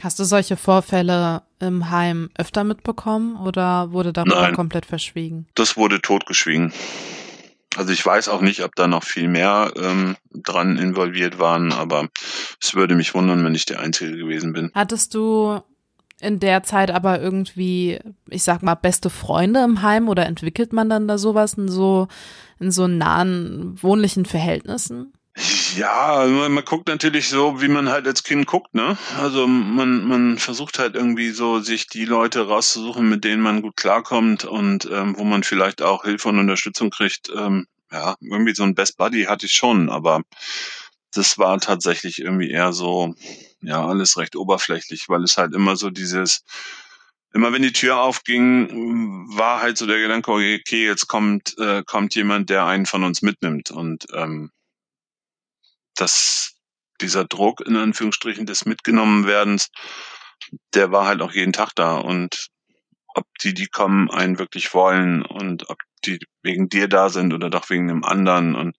Hast 0.02 0.18
du 0.18 0.24
solche 0.24 0.56
Vorfälle 0.56 1.42
im 1.58 1.90
Heim 1.90 2.30
öfter 2.38 2.64
mitbekommen 2.64 3.36
oder 3.36 3.92
wurde 3.92 4.12
darüber 4.12 4.42
Nein, 4.42 4.54
komplett 4.54 4.86
verschwiegen? 4.86 5.46
Das 5.54 5.76
wurde 5.76 6.00
totgeschwiegen. 6.00 6.72
Also 7.76 7.92
ich 7.92 8.04
weiß 8.04 8.28
auch 8.28 8.40
nicht, 8.40 8.64
ob 8.64 8.74
da 8.74 8.88
noch 8.88 9.04
viel 9.04 9.28
mehr 9.28 9.72
ähm, 9.76 10.16
dran 10.32 10.76
involviert 10.76 11.38
waren, 11.38 11.72
aber 11.72 12.08
es 12.60 12.74
würde 12.74 12.96
mich 12.96 13.14
wundern, 13.14 13.44
wenn 13.44 13.54
ich 13.54 13.64
der 13.64 13.80
Einzige 13.80 14.16
gewesen 14.16 14.52
bin. 14.52 14.72
Hattest 14.74 15.14
du 15.14 15.60
in 16.20 16.40
der 16.40 16.62
Zeit 16.62 16.90
aber 16.90 17.20
irgendwie, 17.20 17.98
ich 18.28 18.42
sag 18.42 18.62
mal, 18.62 18.74
beste 18.74 19.08
Freunde 19.08 19.62
im 19.64 19.82
Heim 19.82 20.08
oder 20.08 20.26
entwickelt 20.26 20.72
man 20.72 20.90
dann 20.90 21.08
da 21.08 21.16
sowas 21.16 21.54
in 21.54 21.68
so, 21.68 22.08
in 22.58 22.70
so 22.70 22.86
nahen 22.86 23.80
wohnlichen 23.82 24.26
Verhältnissen? 24.26 25.12
Ja, 25.76 26.26
man, 26.26 26.52
man 26.52 26.64
guckt 26.64 26.88
natürlich 26.88 27.28
so, 27.28 27.60
wie 27.60 27.68
man 27.68 27.88
halt 27.90 28.06
als 28.06 28.22
Kind 28.22 28.46
guckt, 28.46 28.74
ne? 28.74 28.96
Also 29.18 29.46
man, 29.46 30.06
man 30.06 30.38
versucht 30.38 30.78
halt 30.78 30.94
irgendwie 30.94 31.30
so, 31.30 31.60
sich 31.60 31.86
die 31.86 32.04
Leute 32.04 32.48
rauszusuchen, 32.48 33.08
mit 33.08 33.24
denen 33.24 33.42
man 33.42 33.62
gut 33.62 33.76
klarkommt 33.76 34.44
und 34.44 34.88
ähm, 34.90 35.16
wo 35.18 35.24
man 35.24 35.42
vielleicht 35.42 35.82
auch 35.82 36.04
Hilfe 36.04 36.28
und 36.30 36.38
Unterstützung 36.38 36.90
kriegt. 36.90 37.30
Ähm, 37.36 37.66
ja, 37.92 38.14
irgendwie 38.20 38.54
so 38.54 38.62
ein 38.62 38.74
Best 38.74 38.96
Buddy 38.96 39.24
hatte 39.24 39.46
ich 39.46 39.52
schon, 39.52 39.90
aber 39.90 40.22
das 41.12 41.38
war 41.38 41.58
tatsächlich 41.60 42.20
irgendwie 42.20 42.50
eher 42.50 42.72
so, 42.72 43.14
ja, 43.60 43.84
alles 43.84 44.16
recht 44.16 44.36
oberflächlich, 44.36 45.08
weil 45.08 45.24
es 45.24 45.36
halt 45.36 45.54
immer 45.54 45.76
so 45.76 45.90
dieses, 45.90 46.44
immer 47.34 47.52
wenn 47.52 47.62
die 47.62 47.72
Tür 47.72 48.00
aufging, 48.00 49.26
war 49.36 49.60
halt 49.60 49.76
so 49.76 49.86
der 49.86 49.98
Gedanke, 49.98 50.30
okay, 50.30 50.86
jetzt 50.86 51.08
kommt, 51.08 51.58
äh, 51.58 51.82
kommt 51.84 52.14
jemand, 52.14 52.50
der 52.50 52.66
einen 52.66 52.86
von 52.86 53.04
uns 53.04 53.22
mitnimmt 53.22 53.70
und 53.70 54.06
ähm, 54.14 54.50
dass 55.96 56.54
dieser 57.00 57.24
Druck 57.24 57.60
in 57.66 57.76
Anführungsstrichen 57.76 58.46
des 58.46 58.66
Mitgenommenwerdens, 58.66 59.68
der 60.74 60.92
war 60.92 61.06
halt 61.06 61.22
auch 61.22 61.32
jeden 61.32 61.52
Tag 61.52 61.70
da 61.74 61.96
und 61.96 62.48
ob 63.14 63.26
die, 63.42 63.54
die 63.54 63.66
kommen, 63.66 64.10
einen 64.10 64.38
wirklich 64.38 64.72
wollen 64.74 65.22
und 65.22 65.68
ob 65.68 65.78
die 66.04 66.18
wegen 66.42 66.68
dir 66.68 66.88
da 66.88 67.08
sind 67.08 67.32
oder 67.34 67.50
doch 67.50 67.68
wegen 67.70 67.88
dem 67.88 68.04
anderen 68.04 68.54
und 68.54 68.76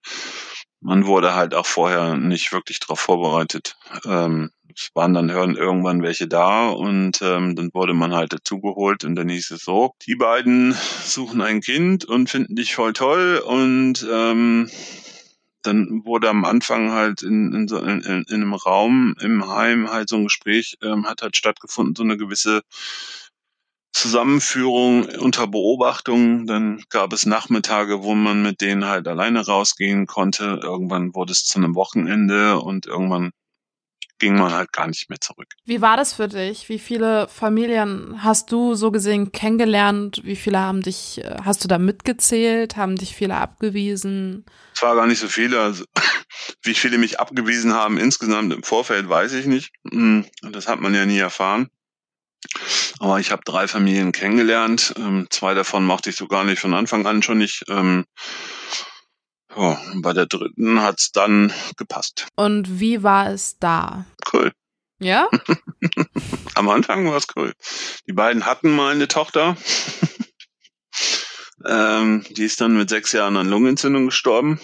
man 0.80 1.06
wurde 1.06 1.34
halt 1.34 1.54
auch 1.54 1.66
vorher 1.66 2.16
nicht 2.16 2.52
wirklich 2.52 2.80
darauf 2.80 2.98
vorbereitet. 2.98 3.76
Ähm, 4.04 4.50
es 4.74 4.90
waren 4.94 5.14
dann 5.14 5.28
irgendwann 5.28 6.02
welche 6.02 6.26
da 6.26 6.70
und 6.70 7.20
ähm, 7.22 7.54
dann 7.54 7.70
wurde 7.72 7.94
man 7.94 8.14
halt 8.14 8.32
dazugeholt 8.32 9.04
und 9.04 9.14
dann 9.14 9.28
hieß 9.28 9.52
es 9.52 9.62
so, 9.62 9.92
die 10.06 10.16
beiden 10.16 10.74
suchen 11.04 11.40
ein 11.40 11.60
Kind 11.60 12.04
und 12.04 12.30
finden 12.30 12.56
dich 12.56 12.74
voll 12.74 12.94
toll 12.94 13.42
und 13.44 14.06
ähm, 14.10 14.68
dann 15.62 16.02
wurde 16.04 16.28
am 16.28 16.44
Anfang 16.44 16.92
halt 16.92 17.22
in, 17.22 17.52
in, 17.52 17.68
so, 17.68 17.78
in, 17.78 18.00
in 18.02 18.24
einem 18.28 18.54
Raum 18.54 19.14
im 19.20 19.48
Heim 19.48 19.90
halt 19.90 20.08
so 20.08 20.16
ein 20.16 20.24
Gespräch, 20.24 20.76
ähm, 20.82 21.06
hat 21.06 21.22
halt 21.22 21.36
stattgefunden, 21.36 21.94
so 21.94 22.02
eine 22.02 22.16
gewisse 22.16 22.62
Zusammenführung 23.92 25.04
unter 25.20 25.46
Beobachtung. 25.46 26.46
Dann 26.46 26.82
gab 26.88 27.12
es 27.12 27.26
Nachmittage, 27.26 28.02
wo 28.02 28.14
man 28.14 28.42
mit 28.42 28.60
denen 28.60 28.86
halt 28.86 29.06
alleine 29.06 29.44
rausgehen 29.44 30.06
konnte. 30.06 30.60
Irgendwann 30.62 31.14
wurde 31.14 31.32
es 31.32 31.44
zu 31.44 31.58
einem 31.58 31.74
Wochenende 31.74 32.60
und 32.60 32.86
irgendwann 32.86 33.32
ging 34.22 34.36
man 34.36 34.52
halt 34.52 34.72
gar 34.72 34.86
nicht 34.86 35.10
mehr 35.10 35.20
zurück. 35.20 35.48
Wie 35.64 35.80
war 35.80 35.96
das 35.96 36.12
für 36.12 36.28
dich? 36.28 36.68
Wie 36.68 36.78
viele 36.78 37.26
Familien 37.26 38.22
hast 38.22 38.52
du 38.52 38.76
so 38.76 38.92
gesehen 38.92 39.32
kennengelernt? 39.32 40.20
Wie 40.22 40.36
viele 40.36 40.60
haben 40.60 40.80
dich, 40.80 41.18
äh, 41.24 41.38
hast 41.44 41.64
du 41.64 41.68
da 41.68 41.76
mitgezählt? 41.78 42.76
Haben 42.76 42.94
dich 42.94 43.16
viele 43.16 43.34
abgewiesen? 43.34 44.44
Es 44.76 44.82
war 44.82 44.94
gar 44.94 45.08
nicht 45.08 45.18
so 45.18 45.26
viele. 45.26 45.60
Also, 45.60 45.84
wie 46.62 46.74
viele 46.74 46.98
mich 46.98 47.18
abgewiesen 47.18 47.74
haben 47.74 47.98
insgesamt 47.98 48.52
im 48.52 48.62
Vorfeld, 48.62 49.08
weiß 49.08 49.32
ich 49.32 49.46
nicht. 49.46 49.72
Hm, 49.90 50.24
das 50.52 50.68
hat 50.68 50.80
man 50.80 50.94
ja 50.94 51.04
nie 51.04 51.18
erfahren. 51.18 51.68
Aber 53.00 53.18
ich 53.18 53.32
habe 53.32 53.42
drei 53.44 53.66
Familien 53.66 54.12
kennengelernt. 54.12 54.94
Ähm, 54.98 55.26
zwei 55.30 55.54
davon 55.54 55.84
mochte 55.84 56.10
ich 56.10 56.16
so 56.16 56.28
gar 56.28 56.44
nicht 56.44 56.60
von 56.60 56.74
Anfang 56.74 57.06
an 57.06 57.24
schon 57.24 57.38
nicht. 57.38 57.64
Ja, 59.56 59.78
bei 59.96 60.12
der 60.12 60.26
dritten 60.26 60.80
hat's 60.80 61.12
dann 61.12 61.52
gepasst. 61.76 62.26
Und 62.36 62.80
wie 62.80 63.02
war 63.02 63.30
es 63.30 63.58
da? 63.58 64.06
Cool. 64.32 64.52
Ja? 64.98 65.28
Am 66.54 66.68
Anfang 66.68 67.06
war 67.06 67.16
es 67.16 67.26
cool. 67.36 67.52
Die 68.06 68.12
beiden 68.12 68.46
hatten 68.46 68.74
mal 68.74 68.92
eine 68.92 69.08
Tochter. 69.08 69.56
ähm, 71.66 72.24
die 72.30 72.44
ist 72.44 72.60
dann 72.60 72.76
mit 72.76 72.88
sechs 72.88 73.12
Jahren 73.12 73.36
an 73.36 73.48
Lungenentzündung 73.48 74.06
gestorben. 74.06 74.60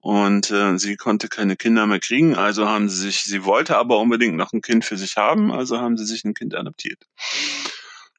Und 0.00 0.50
äh, 0.50 0.78
sie 0.78 0.96
konnte 0.96 1.28
keine 1.28 1.56
Kinder 1.56 1.86
mehr 1.86 1.98
kriegen, 1.98 2.36
also 2.36 2.68
haben 2.68 2.90
sie 2.90 3.00
sich, 3.00 3.22
sie 3.22 3.44
wollte 3.44 3.78
aber 3.78 3.98
unbedingt 3.98 4.36
noch 4.36 4.52
ein 4.52 4.60
Kind 4.60 4.84
für 4.84 4.98
sich 4.98 5.16
haben, 5.16 5.50
also 5.50 5.80
haben 5.80 5.96
sie 5.96 6.04
sich 6.04 6.24
ein 6.24 6.34
Kind 6.34 6.54
adoptiert 6.54 6.98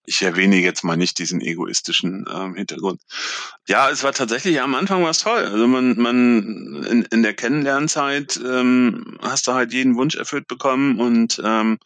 ich 0.06 0.22
erwähne 0.22 0.58
jetzt 0.58 0.84
mal 0.84 0.98
nicht 0.98 1.20
diesen 1.20 1.42
egoistischen 1.42 2.26
ähm, 2.34 2.56
Hintergrund. 2.56 3.02
Ja, 3.68 3.90
es 3.90 4.04
war 4.04 4.14
tatsächlich 4.14 4.62
am 4.62 4.76
Anfang 4.76 5.04
was 5.04 5.20
toll. 5.20 5.46
Also 5.46 5.68
man, 5.68 5.98
man 5.98 6.84
in, 6.84 7.04
in 7.04 7.24
der 7.24 7.34
Kennenlernzeit 7.34 8.38
ähm, 8.38 9.18
hast 9.22 9.48
du 9.48 9.54
halt 9.54 9.74
jeden 9.74 9.96
Wunsch 9.96 10.16
erfüllt 10.16 10.48
bekommen 10.48 11.00
und 11.00 11.42
ähm, 11.44 11.80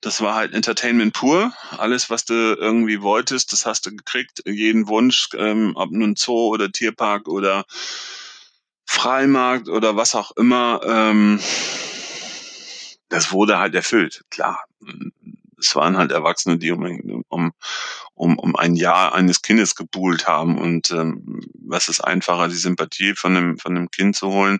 das 0.00 0.20
war 0.20 0.34
halt 0.34 0.52
Entertainment 0.52 1.14
pur. 1.14 1.52
Alles, 1.78 2.10
was 2.10 2.24
du 2.24 2.34
irgendwie 2.34 3.00
wolltest, 3.00 3.52
das 3.52 3.64
hast 3.64 3.86
du 3.86 3.90
gekriegt. 3.90 4.42
Jeden 4.44 4.86
Wunsch, 4.86 5.28
ähm, 5.36 5.72
ob 5.76 5.90
nun 5.90 6.14
Zoo 6.16 6.48
oder 6.48 6.70
Tierpark 6.70 7.26
oder 7.28 7.64
Freimarkt 8.86 9.68
oder 9.68 9.96
was 9.96 10.14
auch 10.14 10.32
immer, 10.36 10.80
ähm, 10.84 11.40
das 13.08 13.32
wurde 13.32 13.58
halt 13.58 13.74
erfüllt. 13.74 14.24
Klar, 14.30 14.62
es 15.58 15.74
waren 15.76 15.96
halt 15.96 16.12
Erwachsene, 16.12 16.58
die 16.58 16.70
um, 16.70 17.24
um, 17.28 17.52
um, 18.14 18.38
um 18.38 18.56
ein 18.56 18.76
Jahr 18.76 19.14
eines 19.14 19.42
Kindes 19.42 19.74
gebuhlt 19.74 20.26
haben. 20.26 20.58
Und 20.58 20.90
ähm, 20.90 21.40
was 21.54 21.88
ist 21.88 22.00
einfacher, 22.00 22.48
die 22.48 22.54
Sympathie 22.54 23.14
von 23.14 23.34
dem, 23.34 23.58
von 23.58 23.74
dem 23.74 23.90
Kind 23.90 24.16
zu 24.16 24.28
holen, 24.28 24.58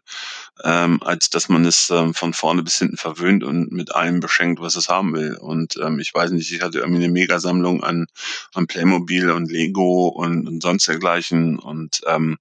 ähm, 0.65 1.03
als 1.03 1.31
dass 1.31 1.49
man 1.49 1.65
es 1.65 1.91
ähm, 1.91 2.15
von 2.15 2.33
vorne 2.33 2.63
bis 2.63 2.79
hinten 2.79 2.97
verwöhnt 2.97 3.45
und 3.45 3.73
mit 3.73 3.95
allem 3.95 4.21
beschenkt, 4.21 4.61
was 4.61 4.77
es 4.77 4.89
haben 4.89 5.15
will. 5.15 5.37
Und 5.37 5.77
ähm, 5.83 5.99
ich 6.01 6.13
weiß 6.15 6.31
nicht, 6.33 6.51
ich 6.53 6.63
hatte 6.63 6.79
irgendwie 6.79 7.05
eine 7.05 7.13
Megasammlung 7.13 7.83
an, 7.83 8.07
an 8.55 8.67
Playmobil 8.67 9.31
und 9.31 9.51
Lego 9.51 10.09
und, 10.09 10.49
und 10.49 10.63
sonst 10.63 10.89
dergleichen. 10.89 11.59
Und 11.59 12.01
ähm, 12.07 12.39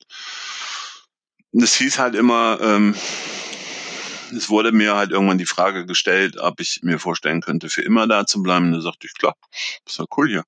es 1.51 1.75
hieß 1.75 1.99
halt 1.99 2.15
immer, 2.15 2.59
ähm, 2.61 2.95
es 4.35 4.49
wurde 4.49 4.71
mir 4.71 4.95
halt 4.95 5.11
irgendwann 5.11 5.37
die 5.37 5.45
Frage 5.45 5.85
gestellt, 5.85 6.37
ob 6.39 6.59
ich 6.59 6.79
mir 6.83 6.99
vorstellen 6.99 7.41
könnte, 7.41 7.69
für 7.69 7.81
immer 7.81 8.07
da 8.07 8.25
zu 8.25 8.41
bleiben. 8.41 8.67
Und 8.67 8.73
da 8.73 8.81
sagte 8.81 9.07
ich, 9.07 9.13
klar, 9.13 9.35
ist 9.85 9.99
ja 9.99 10.05
cool 10.17 10.27
hier. 10.27 10.43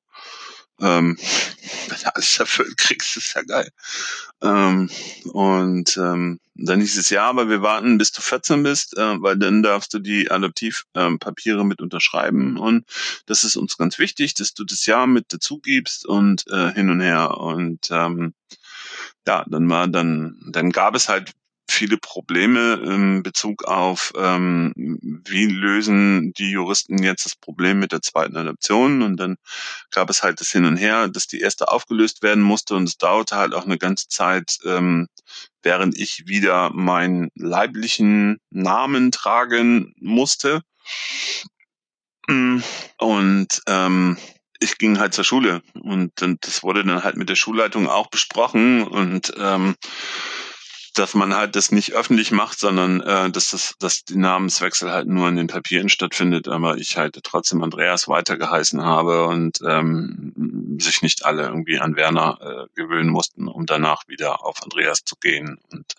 Ähm, 0.81 1.17
wenn 1.87 1.97
du 1.97 2.15
alles 2.15 2.39
erfüllt 2.39 2.77
kriegst, 2.77 3.15
ist 3.15 3.33
ja 3.33 3.43
geil. 3.43 3.69
Ähm, 4.41 4.89
und 5.31 5.95
ähm, 5.97 6.39
dann 6.55 6.81
hieß 6.81 6.97
es 6.97 7.09
ja, 7.09 7.27
aber 7.27 7.49
wir 7.49 7.61
warten, 7.61 7.97
bis 7.97 8.11
du 8.11 8.21
14 8.21 8.63
bist, 8.63 8.97
äh, 8.97 9.21
weil 9.21 9.37
dann 9.37 9.63
darfst 9.63 9.93
du 9.93 9.99
die 9.99 10.29
Adoptivpapiere 10.29 11.61
ähm, 11.61 11.67
mit 11.67 11.81
unterschreiben. 11.81 12.57
Und 12.57 12.85
das 13.25 13.43
ist 13.43 13.55
uns 13.55 13.77
ganz 13.77 13.99
wichtig, 13.99 14.33
dass 14.33 14.53
du 14.53 14.65
das 14.65 14.85
Ja 14.85 15.05
mit 15.05 15.27
dazu 15.29 15.59
gibst 15.59 16.05
und 16.05 16.45
äh, 16.47 16.73
hin 16.73 16.89
und 16.89 16.99
her. 16.99 17.37
Und 17.37 17.89
ähm, 17.91 18.33
ja, 19.27 19.45
dann 19.47 19.69
war 19.69 19.87
dann, 19.87 20.37
dann 20.51 20.71
gab 20.71 20.95
es 20.95 21.07
halt 21.09 21.31
viele 21.67 21.97
Probleme 21.97 22.73
in 22.75 23.23
Bezug 23.23 23.65
auf, 23.65 24.13
ähm, 24.17 24.73
wie 24.75 25.45
lösen 25.45 26.33
die 26.33 26.51
Juristen 26.51 27.01
jetzt 27.01 27.25
das 27.25 27.35
Problem 27.35 27.79
mit 27.79 27.91
der 27.91 28.01
zweiten 28.01 28.37
Adoption. 28.37 29.01
Und 29.01 29.17
dann 29.17 29.37
gab 29.91 30.09
es 30.09 30.23
halt 30.23 30.39
das 30.41 30.51
Hin 30.51 30.65
und 30.65 30.77
Her, 30.77 31.07
dass 31.07 31.27
die 31.27 31.39
erste 31.39 31.69
aufgelöst 31.69 32.23
werden 32.23 32.43
musste. 32.43 32.75
Und 32.75 32.83
es 32.87 32.97
dauerte 32.97 33.35
halt 33.35 33.53
auch 33.53 33.65
eine 33.65 33.77
ganze 33.77 34.07
Zeit, 34.07 34.57
ähm, 34.65 35.07
während 35.63 35.97
ich 35.97 36.27
wieder 36.27 36.71
meinen 36.71 37.29
leiblichen 37.35 38.39
Namen 38.49 39.11
tragen 39.11 39.93
musste. 39.99 40.61
Und 42.27 43.61
ähm, 43.67 44.17
ich 44.59 44.77
ging 44.77 44.99
halt 44.99 45.13
zur 45.13 45.23
Schule 45.23 45.61
und, 45.73 46.21
und 46.21 46.45
das 46.47 46.63
wurde 46.63 46.83
dann 46.83 47.03
halt 47.03 47.17
mit 47.17 47.29
der 47.29 47.35
Schulleitung 47.35 47.87
auch 47.87 48.07
besprochen 48.07 48.83
und 48.83 49.33
ähm, 49.37 49.75
dass 50.95 51.13
man 51.13 51.35
halt 51.35 51.55
das 51.55 51.71
nicht 51.71 51.93
öffentlich 51.93 52.31
macht, 52.31 52.59
sondern 52.59 53.01
äh, 53.01 53.29
dass 53.29 53.51
das, 53.51 53.75
dass 53.79 54.05
die 54.05 54.17
Namenswechsel 54.17 54.91
halt 54.91 55.07
nur 55.07 55.27
in 55.29 55.35
den 55.35 55.47
Papieren 55.47 55.89
stattfindet, 55.89 56.47
aber 56.47 56.77
ich 56.77 56.97
halt 56.97 57.19
trotzdem 57.23 57.63
Andreas 57.63 58.07
weitergeheißen 58.07 58.81
habe 58.81 59.25
und 59.25 59.59
ähm, 59.67 60.77
sich 60.79 61.01
nicht 61.01 61.25
alle 61.25 61.43
irgendwie 61.43 61.79
an 61.79 61.95
Werner 61.95 62.39
äh, 62.41 62.79
gewöhnen 62.81 63.09
mussten, 63.09 63.47
um 63.47 63.65
danach 63.65 64.07
wieder 64.07 64.43
auf 64.43 64.63
Andreas 64.63 65.03
zu 65.03 65.15
gehen 65.15 65.59
und 65.71 65.95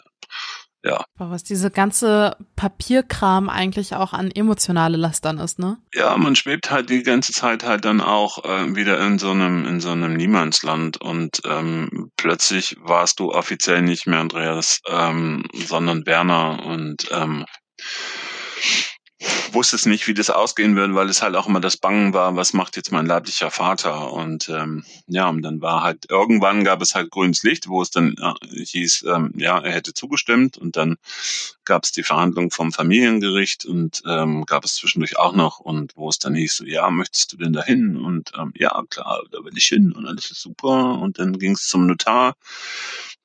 ja. 0.87 1.05
Was 1.18 1.42
diese 1.42 1.70
ganze 1.70 2.37
Papierkram 2.55 3.49
eigentlich 3.49 3.94
auch 3.94 4.12
an 4.12 4.31
emotionale 4.31 4.96
Lastern 4.96 5.38
ist, 5.38 5.59
ne? 5.59 5.79
Ja, 5.92 6.16
man 6.16 6.37
schwebt 6.37 6.70
halt 6.70 6.90
die 6.90 7.03
ganze 7.03 7.33
Zeit 7.33 7.64
halt 7.64 7.85
dann 7.85 8.01
auch 8.01 8.44
äh, 8.44 8.75
wieder 8.77 9.05
in 9.05 9.18
so 9.18 9.31
einem 9.31 9.66
in 9.66 9.81
so 9.81 9.90
einem 9.90 10.14
Niemandsland 10.14 11.01
und 11.01 11.40
ähm, 11.44 12.11
plötzlich 12.16 12.77
warst 12.81 13.18
du 13.20 13.33
offiziell 13.33 13.83
nicht 13.83 14.07
mehr 14.07 14.20
Andreas, 14.20 14.81
ähm, 14.88 15.44
sondern 15.53 16.07
Werner 16.07 16.64
und 16.64 17.09
ähm, 17.11 17.44
wusste 19.52 19.76
es 19.76 19.87
nicht, 19.87 20.07
wie 20.07 20.14
das 20.14 20.29
ausgehen 20.31 20.76
würde, 20.76 20.94
weil 20.94 21.09
es 21.09 21.22
halt 21.22 21.35
auch 21.37 21.46
immer 21.46 21.61
das 21.61 21.76
Bangen 21.76 22.12
war, 22.12 22.37
was 22.37 22.52
macht 22.52 22.76
jetzt 22.76 22.92
mein 22.92 23.07
leiblicher 23.07 23.50
Vater? 23.50 24.12
Und 24.12 24.48
ähm, 24.48 24.85
ja, 25.07 25.29
und 25.29 25.42
dann 25.42 25.62
war 25.62 25.83
halt, 25.83 26.11
irgendwann 26.11 26.64
gab 26.64 26.83
es 26.83 26.94
halt 26.94 27.11
grünes 27.11 27.42
Licht, 27.42 27.68
wo 27.68 27.81
es 27.81 27.90
dann 27.90 28.14
äh, 28.20 28.64
hieß, 28.64 29.07
ähm, 29.09 29.33
ja, 29.37 29.59
er 29.59 29.72
hätte 29.72 29.94
zugestimmt 29.94 30.59
und 30.59 30.76
dann 30.76 30.96
gab 31.64 31.85
es 31.85 31.92
die 31.92 32.02
Verhandlung 32.02 32.50
vom 32.50 32.72
Familiengericht 32.72 33.64
und 33.64 34.02
ähm, 34.07 34.44
gab 34.44 34.64
es 34.64 34.74
zwischendurch 34.74 35.18
auch 35.18 35.35
noch 35.35 35.61
und 35.61 35.96
wo 35.96 36.09
es 36.09 36.18
dann 36.18 36.35
hieß, 36.35 36.57
so, 36.59 36.64
ja, 36.64 36.90
möchtest 36.90 37.33
du 37.33 37.37
denn 37.38 37.52
dahin? 37.52 37.96
Und 37.96 38.33
ähm, 38.38 38.52
ja, 38.57 38.83
klar, 38.90 39.22
da 39.31 39.38
will 39.44 39.57
ich 39.57 39.66
hin 39.66 39.92
und 39.92 40.07
alles 40.07 40.31
ist 40.31 40.42
super. 40.42 40.98
Und 41.00 41.18
dann 41.18 41.38
ging 41.38 41.52
es 41.52 41.66
zum 41.66 41.87
Notar 41.87 42.35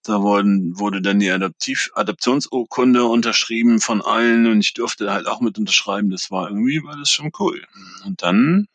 da 0.03 0.21
wurden, 0.21 0.79
wurde 0.79 1.01
dann 1.01 1.19
die 1.19 1.31
Adaptiv 1.31 1.91
Adaptionsurkunde 1.93 3.05
unterschrieben 3.05 3.79
von 3.79 4.01
allen 4.01 4.47
und 4.47 4.61
ich 4.61 4.73
durfte 4.73 5.11
halt 5.11 5.27
auch 5.27 5.41
mit 5.41 5.57
unterschreiben. 5.57 6.09
Das 6.09 6.31
war 6.31 6.49
irgendwie, 6.49 6.83
war 6.83 6.97
das 6.97 7.09
schon 7.09 7.31
cool. 7.39 7.65
Und 8.05 8.23
dann 8.23 8.67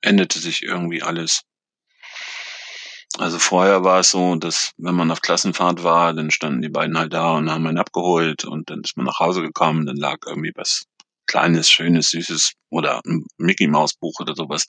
änderte 0.00 0.38
sich 0.38 0.62
irgendwie 0.62 1.02
alles. 1.02 1.42
Also 3.16 3.38
vorher 3.38 3.84
war 3.84 4.00
es 4.00 4.10
so, 4.10 4.36
dass 4.36 4.72
wenn 4.76 4.94
man 4.94 5.10
auf 5.10 5.22
Klassenfahrt 5.22 5.82
war, 5.82 6.12
dann 6.12 6.30
standen 6.30 6.62
die 6.62 6.68
beiden 6.68 6.96
halt 6.98 7.12
da 7.12 7.32
und 7.32 7.50
haben 7.50 7.66
einen 7.66 7.78
abgeholt 7.78 8.44
und 8.44 8.70
dann 8.70 8.82
ist 8.82 8.96
man 8.96 9.06
nach 9.06 9.18
Hause 9.18 9.42
gekommen, 9.42 9.86
dann 9.86 9.96
lag 9.96 10.18
irgendwie 10.26 10.52
was 10.54 10.84
Kleines, 11.26 11.68
Schönes, 11.68 12.10
Süßes 12.10 12.52
oder 12.70 13.00
ein 13.04 13.26
Mickey 13.36 13.66
Maus 13.66 13.94
Buch 13.94 14.20
oder 14.20 14.34
sowas 14.34 14.66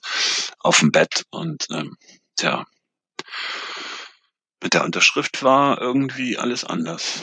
auf 0.58 0.80
dem 0.80 0.90
Bett 0.90 1.24
und 1.30 1.66
ähm, 1.70 1.96
tja, 2.36 2.66
mit 4.62 4.74
der 4.74 4.84
Unterschrift 4.84 5.42
war 5.42 5.80
irgendwie 5.80 6.38
alles 6.38 6.64
anders. 6.64 7.22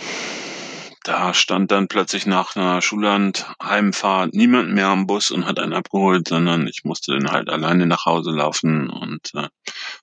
Da 1.04 1.34
stand 1.34 1.71
dann 1.71 1.88
plötzlich 1.88 2.26
nach 2.26 2.56
einer 2.56 2.82
Schullandheimfahrt 2.82 4.34
niemand 4.34 4.73
mehr 4.73 4.88
am 4.88 5.08
Bus 5.08 5.32
und 5.32 5.45
hat 5.45 5.58
einen 5.58 5.71
abgeholt, 5.71 6.28
sondern 6.28 6.67
ich 6.67 6.84
musste 6.84 7.13
dann 7.13 7.32
halt 7.32 7.50
alleine 7.50 7.86
nach 7.86 8.06
Hause 8.06 8.32
laufen 8.32 8.89
und 8.89 9.34
äh, 9.34 9.47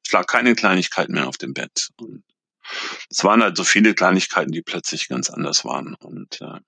es 0.02 0.12
lag 0.12 0.26
keine 0.26 0.54
Kleinigkeit 0.54 1.10
mehr 1.10 1.28
auf 1.28 1.36
dem 1.36 1.52
Bett. 1.52 1.90
Und 1.96 2.24
es 3.10 3.22
waren 3.22 3.42
halt 3.42 3.56
so 3.56 3.64
viele 3.64 3.94
Kleinigkeiten, 3.94 4.50
die 4.50 4.62
plötzlich 4.62 5.08
ganz 5.08 5.28
anders 5.28 5.66
waren. 5.66 5.94
Und 5.94 6.40
äh, 6.40 6.60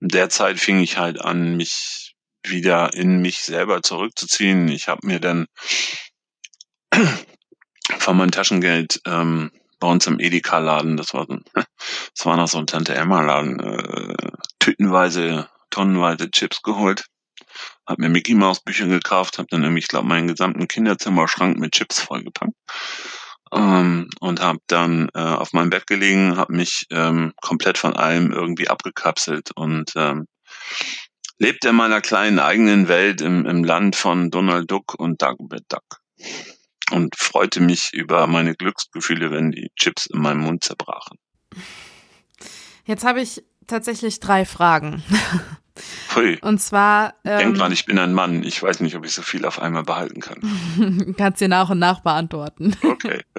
in 0.00 0.08
der 0.08 0.30
Zeit 0.30 0.58
fing 0.58 0.80
ich 0.80 0.96
halt 0.96 1.20
an, 1.20 1.56
mich 1.58 2.14
wieder 2.42 2.94
in 2.94 3.20
mich 3.20 3.40
selber 3.40 3.82
zurückzuziehen. 3.82 4.68
Ich 4.68 4.88
habe 4.88 5.06
mir 5.06 5.20
dann 5.20 5.46
von 8.06 8.18
meinem 8.18 8.30
Taschengeld 8.30 9.00
ähm, 9.04 9.50
bei 9.80 9.88
uns 9.88 10.06
im 10.06 10.20
Edeka-Laden, 10.20 10.96
das 10.96 11.12
war, 11.12 11.26
das 11.54 12.24
war 12.24 12.36
noch 12.36 12.46
so 12.46 12.58
ein 12.58 12.68
Tante-Emma-Laden, 12.68 13.58
äh, 13.58 14.14
tütenweise, 14.60 15.48
tonnenweise 15.70 16.30
Chips 16.30 16.62
geholt, 16.62 17.04
hab 17.84 17.98
mir 17.98 18.08
Mickey 18.08 18.36
Maus 18.36 18.60
Bücher 18.60 18.86
gekauft, 18.86 19.38
hab 19.38 19.48
dann 19.48 19.64
irgendwie, 19.64 19.80
ich 19.80 19.88
glaube, 19.88 20.06
meinen 20.06 20.28
gesamten 20.28 20.68
Kinderzimmerschrank 20.68 21.58
mit 21.58 21.72
Chips 21.72 21.98
vollgepackt. 21.98 22.52
Ähm, 23.52 24.08
und 24.20 24.40
hab 24.40 24.58
dann 24.68 25.08
äh, 25.14 25.18
auf 25.18 25.52
meinem 25.52 25.70
Bett 25.70 25.88
gelegen, 25.88 26.36
hab 26.36 26.48
mich 26.48 26.86
ähm, 26.90 27.32
komplett 27.40 27.76
von 27.76 27.96
allem 27.96 28.30
irgendwie 28.30 28.68
abgekapselt 28.68 29.50
und 29.56 29.92
ähm, 29.96 30.28
lebte 31.38 31.70
in 31.70 31.76
meiner 31.76 32.00
kleinen 32.00 32.38
eigenen 32.38 32.86
Welt 32.86 33.20
im, 33.20 33.46
im 33.46 33.64
Land 33.64 33.96
von 33.96 34.30
Donald 34.30 34.70
Duck 34.70 34.94
und 34.94 35.20
Dagobert 35.20 35.64
Duck 35.68 36.00
und 36.92 37.16
freute 37.16 37.60
mich 37.60 37.92
über 37.92 38.26
meine 38.26 38.54
Glücksgefühle, 38.54 39.30
wenn 39.30 39.50
die 39.50 39.70
Chips 39.76 40.06
in 40.06 40.20
meinem 40.20 40.40
Mund 40.40 40.64
zerbrachen. 40.64 41.18
Jetzt 42.84 43.04
habe 43.04 43.20
ich 43.20 43.44
tatsächlich 43.66 44.20
drei 44.20 44.44
Fragen. 44.44 45.02
Hui. 46.14 46.38
Und 46.40 46.60
zwar. 46.60 47.14
Ähm, 47.24 47.38
Denk 47.38 47.58
dran, 47.58 47.72
ich 47.72 47.84
bin 47.84 47.98
ein 47.98 48.14
Mann. 48.14 48.42
Ich 48.42 48.62
weiß 48.62 48.80
nicht, 48.80 48.96
ob 48.96 49.04
ich 49.04 49.12
so 49.12 49.22
viel 49.22 49.44
auf 49.44 49.60
einmal 49.60 49.82
behalten 49.82 50.20
kann. 50.20 51.14
Kannst 51.18 51.40
dir 51.40 51.48
nach 51.48 51.70
und 51.70 51.78
nach 51.78 52.00
beantworten. 52.00 52.76
Okay. 52.82 53.22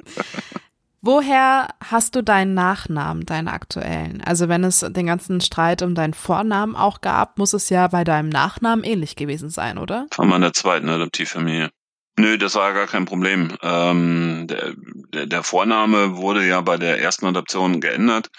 Woher 1.02 1.70
hast 1.80 2.16
du 2.16 2.24
deinen 2.24 2.54
Nachnamen, 2.54 3.26
deinen 3.26 3.48
aktuellen? 3.48 4.22
Also 4.22 4.50
wenn 4.50 4.64
es 4.64 4.80
den 4.80 5.06
ganzen 5.06 5.40
Streit 5.42 5.82
um 5.82 5.96
deinen 5.96 6.14
Vornamen 6.14 6.76
auch 6.76 7.02
gab, 7.02 7.38
muss 7.38 7.54
es 7.54 7.70
ja 7.70 7.88
bei 7.88 8.04
deinem 8.04 8.30
Nachnamen 8.30 8.84
ähnlich 8.84 9.16
gewesen 9.16 9.50
sein, 9.50 9.78
oder? 9.78 10.08
Von 10.12 10.28
meiner 10.28 10.54
zweiten 10.54 10.90
Adoptivfamilie. 10.90 11.70
Nö, 12.20 12.38
das 12.38 12.56
war 12.56 12.74
gar 12.74 12.88
kein 12.88 13.06
Problem. 13.06 13.56
Ähm, 13.62 14.48
der, 14.48 14.74
der, 15.14 15.28
der 15.28 15.44
Vorname 15.44 16.18
wurde 16.18 16.46
ja 16.48 16.62
bei 16.62 16.78
der 16.78 17.00
ersten 17.00 17.28
Adoption 17.28 17.80
geändert. 17.80 18.30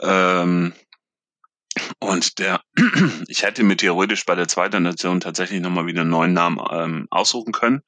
Ähm, 0.00 0.72
und 1.98 2.38
der, 2.38 2.60
ich 3.28 3.42
hätte 3.42 3.64
mir 3.64 3.76
theoretisch 3.76 4.24
bei 4.24 4.36
der 4.36 4.46
zweiten 4.46 4.86
Adoption 4.86 5.18
tatsächlich 5.18 5.60
nochmal 5.60 5.86
wieder 5.86 6.02
einen 6.02 6.10
neuen 6.10 6.32
Namen 6.32 6.60
ähm, 6.70 7.08
aussuchen 7.10 7.52
können. 7.52 7.82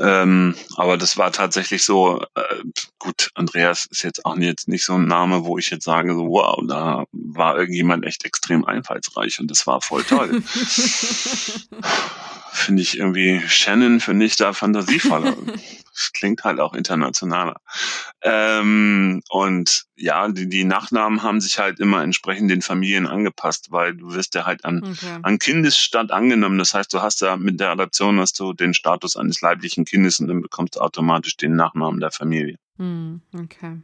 Ähm, 0.00 0.56
aber 0.76 0.96
das 0.96 1.16
war 1.16 1.30
tatsächlich 1.30 1.84
so, 1.84 2.20
äh, 2.34 2.62
gut, 2.98 3.30
Andreas 3.34 3.86
ist 3.86 4.02
jetzt 4.02 4.24
auch 4.24 4.36
jetzt 4.36 4.66
nicht 4.66 4.84
so 4.84 4.94
ein 4.94 5.06
Name, 5.06 5.44
wo 5.44 5.58
ich 5.58 5.70
jetzt 5.70 5.84
sage, 5.84 6.14
so, 6.14 6.26
wow, 6.26 6.60
da 6.66 7.04
war 7.12 7.56
irgendjemand 7.56 8.04
echt 8.04 8.24
extrem 8.24 8.64
einfallsreich 8.64 9.38
und 9.38 9.48
das 9.48 9.66
war 9.66 9.80
voll 9.80 10.02
toll. 10.02 10.42
finde 12.52 12.82
ich 12.82 12.98
irgendwie 12.98 13.40
Shannon 13.46 14.00
finde 14.00 14.26
ich 14.26 14.36
da 14.36 14.52
fantasievoller. 14.52 15.36
das 15.94 16.12
klingt 16.12 16.44
halt 16.44 16.60
auch 16.60 16.72
internationaler. 16.72 17.60
Ähm, 18.22 19.22
und 19.28 19.84
ja, 19.96 20.28
die, 20.28 20.48
die 20.48 20.64
Nachnamen 20.64 21.22
haben 21.22 21.40
sich 21.40 21.58
halt 21.58 21.80
immer 21.80 22.02
entsprechend 22.02 22.50
den 22.50 22.62
Familien 22.62 23.06
angepasst, 23.06 23.70
weil 23.70 23.94
du 23.94 24.14
wirst 24.14 24.34
ja 24.34 24.46
halt 24.46 24.64
an, 24.64 24.82
okay. 24.82 25.18
an 25.22 25.38
Kindesstand 25.38 26.10
angenommen. 26.10 26.58
Das 26.58 26.74
heißt, 26.74 26.92
du 26.94 27.02
hast 27.02 27.20
ja 27.20 27.36
mit 27.36 27.60
der 27.60 27.70
Adoption 27.70 28.18
hast 28.18 28.38
du 28.40 28.52
den 28.52 28.74
Status 28.74 29.16
eines 29.16 29.40
leiblichen 29.40 29.84
Kindes 29.84 30.20
und 30.20 30.28
dann 30.28 30.40
bekommst 30.40 30.76
du 30.76 30.80
automatisch 30.80 31.36
den 31.36 31.54
Nachnamen 31.56 32.00
der 32.00 32.10
Familie. 32.10 32.56
Hm, 32.78 33.20
okay. 33.34 33.82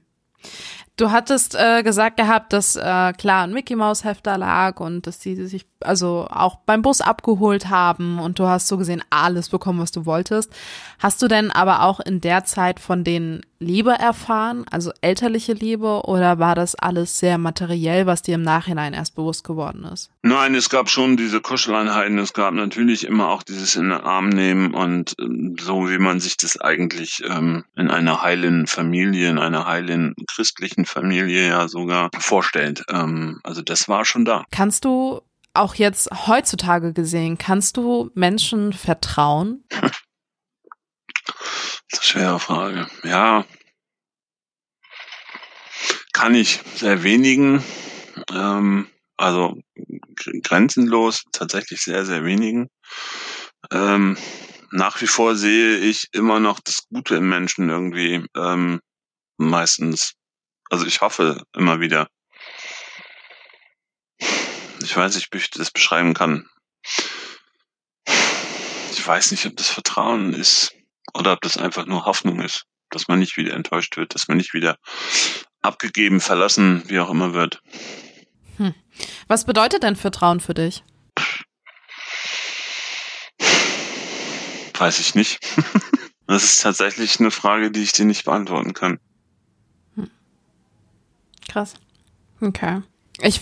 Du 0.97 1.11
hattest 1.11 1.55
äh, 1.55 1.83
gesagt 1.83 2.17
gehabt, 2.17 2.55
dass 2.55 2.75
äh, 2.75 3.13
klar 3.13 3.45
ein 3.45 3.53
Mickey 3.53 3.77
Maus 3.77 4.03
Heft 4.03 4.27
da 4.27 4.37
lag 4.37 4.81
und 4.81 5.07
dass 5.07 5.19
die 5.19 5.35
sich 5.47 5.67
also 5.81 6.27
auch 6.31 6.57
beim 6.65 6.81
Bus 6.81 7.03
abgeholt 7.03 7.69
haben 7.69 8.19
und 8.19 8.39
du 8.39 8.47
hast 8.47 8.67
so 8.67 8.79
gesehen 8.79 9.03
alles 9.11 9.51
bekommen, 9.51 9.79
was 9.79 9.93
du 9.93 10.07
wolltest. 10.07 10.51
Hast 10.99 11.21
du 11.21 11.29
denn 11.29 11.51
aber 11.51 11.83
auch 11.83 12.01
in 12.01 12.23
der 12.23 12.45
Zeit 12.45 12.81
von 12.81 13.05
denen 13.05 13.43
Liebe 13.59 13.93
erfahren, 13.93 14.67
also 14.71 14.93
elterliche 15.01 15.55
Liebe, 15.55 16.03
oder 16.05 16.39
war 16.39 16.55
das 16.55 16.75
alles 16.75 17.19
sehr 17.19 17.39
materiell, 17.39 18.07
was 18.07 18.21
dir 18.21 18.35
im 18.35 18.43
Nachhinein 18.43 18.93
erst 18.93 19.15
bewusst 19.15 19.45
geworden 19.45 19.85
ist? 19.85 20.11
Nein, 20.23 20.55
es 20.55 20.69
gab 20.69 20.91
schon 20.91 21.17
diese 21.17 21.41
Kuscheleinheiten, 21.41 22.19
es 22.19 22.35
gab 22.35 22.53
natürlich 22.53 23.07
immer 23.07 23.29
auch 23.29 23.43
dieses 23.43 23.77
in 23.77 23.91
den 23.91 24.01
Arm 24.01 24.29
nehmen 24.29 24.75
und 24.75 25.15
ähm, 25.21 25.57
so 25.59 25.89
wie 25.89 25.99
man 25.99 26.21
sich 26.21 26.37
das 26.37 26.61
eigentlich 26.61 27.23
ähm, 27.27 27.65
in 27.77 27.91
einer 27.91 28.23
heilen 28.23 28.67
Familie, 28.67 29.31
in 29.31 29.39
einer 29.39 29.67
heilen 29.67 30.15
christlichen 30.27 30.86
Familie 30.87 31.49
ja 31.49 31.69
sogar 31.69 32.11
vorstellt. 32.19 32.85
Ähm, 32.91 33.41
also 33.43 33.63
das 33.63 33.89
war 33.89 34.05
schon 34.05 34.25
da. 34.25 34.45
Kannst 34.51 34.85
du 34.85 35.23
auch 35.55 35.75
jetzt 35.75 36.09
heutzutage 36.27 36.93
gesehen, 36.93 37.39
kannst 37.39 37.77
du 37.77 38.11
Menschen 38.15 38.73
vertrauen? 38.73 39.65
Das 41.91 42.01
ist 42.01 42.15
eine 42.17 42.25
schwere 42.25 42.41
Frage. 42.41 42.87
Ja. 43.05 43.45
kann 46.13 46.35
ich 46.35 46.61
sehr 46.75 47.03
wenigen, 47.03 47.63
ähm, 48.33 48.89
also 49.17 49.61
grenzenlos, 50.43 51.25
tatsächlich 51.33 51.83
sehr, 51.83 52.05
sehr 52.05 52.25
wenigen. 52.25 52.69
Ähm, 53.71 54.17
nach 54.71 55.01
wie 55.01 55.07
vor 55.07 55.37
sehe 55.37 55.77
ich 55.79 56.09
immer 56.13 56.41
noch 56.41 56.59
das 56.61 56.87
Gute 56.89 57.17
im 57.17 57.29
Menschen 57.29 57.69
irgendwie 57.69 58.25
ähm, 58.35 58.81
meistens. 59.37 60.15
Also 60.71 60.87
ich 60.87 61.01
hoffe 61.01 61.45
immer 61.55 61.81
wieder. 61.81 62.09
Ich 64.83 64.97
weiß 64.97 65.15
nicht, 65.15 65.33
wie 65.33 65.39
ich 65.39 65.51
das 65.51 65.71
beschreiben 65.71 66.15
kann. 66.15 66.49
Ich 68.93 69.07
weiß 69.07 69.31
nicht, 69.31 69.47
ob 69.47 69.57
das 69.57 69.69
Vertrauen 69.69 70.33
ist 70.33 70.75
oder 71.15 71.33
ob 71.33 71.41
das 71.41 71.57
einfach 71.57 71.87
nur 71.87 72.05
Hoffnung 72.05 72.41
ist, 72.41 72.65
dass 72.91 73.09
man 73.09 73.19
nicht 73.19 73.37
wieder 73.37 73.55
enttäuscht 73.55 73.97
wird, 73.97 74.15
dass 74.15 74.29
man 74.29 74.37
nicht 74.37 74.55
wieder 74.55 74.79
abgegeben, 75.63 76.21
verlassen, 76.21 76.83
wie 76.87 76.99
auch 77.01 77.11
immer 77.11 77.35
wird. 77.35 77.63
Hm. 78.57 78.75
Was 79.29 79.45
bedeutet 79.45 79.83
denn 79.83 79.97
Vertrauen 79.97 80.41
für 80.41 80.55
dich? 80.55 80.83
Weiß 84.79 84.99
ich 84.99 85.15
nicht. 85.15 85.39
das 86.27 86.45
ist 86.45 86.63
tatsächlich 86.63 87.19
eine 87.19 87.31
Frage, 87.31 87.71
die 87.71 87.83
ich 87.83 87.93
dir 87.93 88.05
nicht 88.05 88.25
beantworten 88.25 88.75
kann. 88.75 88.99
Krass. 91.57 91.73
Okay. 92.43 92.83
Ich, 93.23 93.41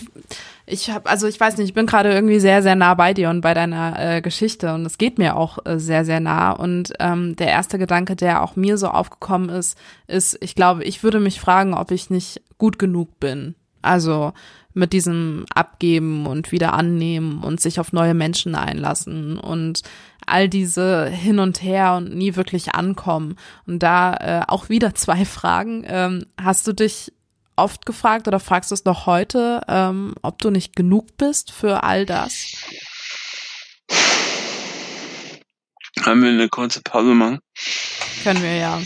ich 0.65 0.89
habe, 0.89 1.09
also 1.09 1.27
ich 1.27 1.37
weiß 1.37 1.57
nicht, 1.57 1.67
ich 1.67 1.73
bin 1.73 1.85
gerade 1.85 2.13
irgendwie 2.13 2.39
sehr, 2.39 2.63
sehr 2.63 2.75
nah 2.75 2.93
bei 2.93 3.13
dir 3.13 3.29
und 3.29 3.41
bei 3.41 3.53
deiner 3.53 3.99
äh, 3.99 4.21
Geschichte 4.21 4.73
und 4.73 4.85
es 4.85 4.97
geht 4.97 5.17
mir 5.17 5.35
auch 5.35 5.57
äh, 5.65 5.79
sehr, 5.79 6.05
sehr 6.05 6.21
nah. 6.21 6.51
Und 6.51 6.93
ähm, 7.01 7.35
der 7.35 7.47
erste 7.47 7.77
Gedanke, 7.77 8.15
der 8.15 8.41
auch 8.41 8.55
mir 8.55 8.77
so 8.77 8.87
aufgekommen 8.87 9.49
ist, 9.49 9.77
ist, 10.07 10.37
ich 10.39 10.55
glaube, 10.55 10.85
ich 10.85 11.03
würde 11.03 11.19
mich 11.19 11.41
fragen, 11.41 11.73
ob 11.73 11.91
ich 11.91 12.09
nicht 12.09 12.41
gut 12.57 12.79
genug 12.79 13.19
bin. 13.19 13.55
Also 13.81 14.31
mit 14.73 14.93
diesem 14.93 15.45
Abgeben 15.53 16.25
und 16.25 16.53
wieder 16.53 16.73
annehmen 16.73 17.43
und 17.43 17.59
sich 17.59 17.81
auf 17.81 17.91
neue 17.91 18.13
Menschen 18.13 18.55
einlassen 18.55 19.37
und 19.37 19.81
all 20.25 20.47
diese 20.47 21.09
hin 21.09 21.39
und 21.39 21.61
her 21.61 21.95
und 21.95 22.15
nie 22.15 22.37
wirklich 22.37 22.75
ankommen. 22.75 23.35
Und 23.67 23.83
da 23.83 24.13
äh, 24.15 24.45
auch 24.47 24.69
wieder 24.69 24.95
zwei 24.95 25.25
Fragen. 25.25 25.83
Ähm, 25.85 26.25
hast 26.41 26.65
du 26.65 26.73
dich 26.73 27.11
oft 27.55 27.85
gefragt 27.85 28.27
oder 28.27 28.39
fragst 28.39 28.71
du 28.71 28.75
es 28.75 28.85
noch 28.85 29.05
heute, 29.05 29.61
ähm, 29.67 30.15
ob 30.21 30.39
du 30.39 30.49
nicht 30.49 30.75
genug 30.75 31.17
bist 31.17 31.51
für 31.51 31.83
all 31.83 32.05
das? 32.05 32.55
Haben 36.01 36.23
wir 36.23 36.29
eine 36.29 36.49
kurze 36.49 36.81
Pause 36.81 37.13
machen? 37.13 37.39
Können 38.23 38.43
wir 38.43 38.55
ja. 38.55 38.81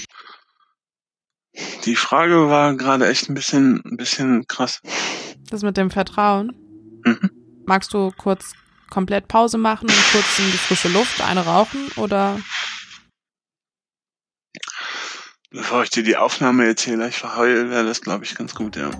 Die 1.85 1.95
Frage 1.95 2.49
war 2.49 2.75
gerade 2.75 3.07
echt 3.07 3.29
ein 3.29 3.33
bisschen, 3.33 3.81
ein 3.83 3.97
bisschen 3.97 4.45
krass. 4.47 4.81
Das 5.49 5.63
mit 5.63 5.77
dem 5.77 5.91
Vertrauen. 5.91 6.53
Mhm. 7.03 7.31
Magst 7.65 7.93
du 7.93 8.11
kurz 8.17 8.53
komplett 8.89 9.27
Pause 9.27 9.57
machen 9.57 9.89
und 9.89 10.11
kurz 10.11 10.39
in 10.39 10.45
die 10.45 10.57
frische 10.57 10.89
Luft 10.89 11.21
eine 11.21 11.45
rauchen 11.45 11.91
oder? 11.95 12.39
Bevor 15.51 15.81
ich 15.81 15.89
dir 15.89 16.03
die 16.03 16.15
Aufnahme 16.15 16.67
erzähle, 16.67 17.09
ich 17.09 17.17
verheule, 17.17 17.71
wäre 17.71 17.83
das, 17.83 18.01
glaube 18.01 18.23
ich, 18.23 18.35
ganz 18.35 18.53
gut, 18.53 18.75
ja. 18.75 18.91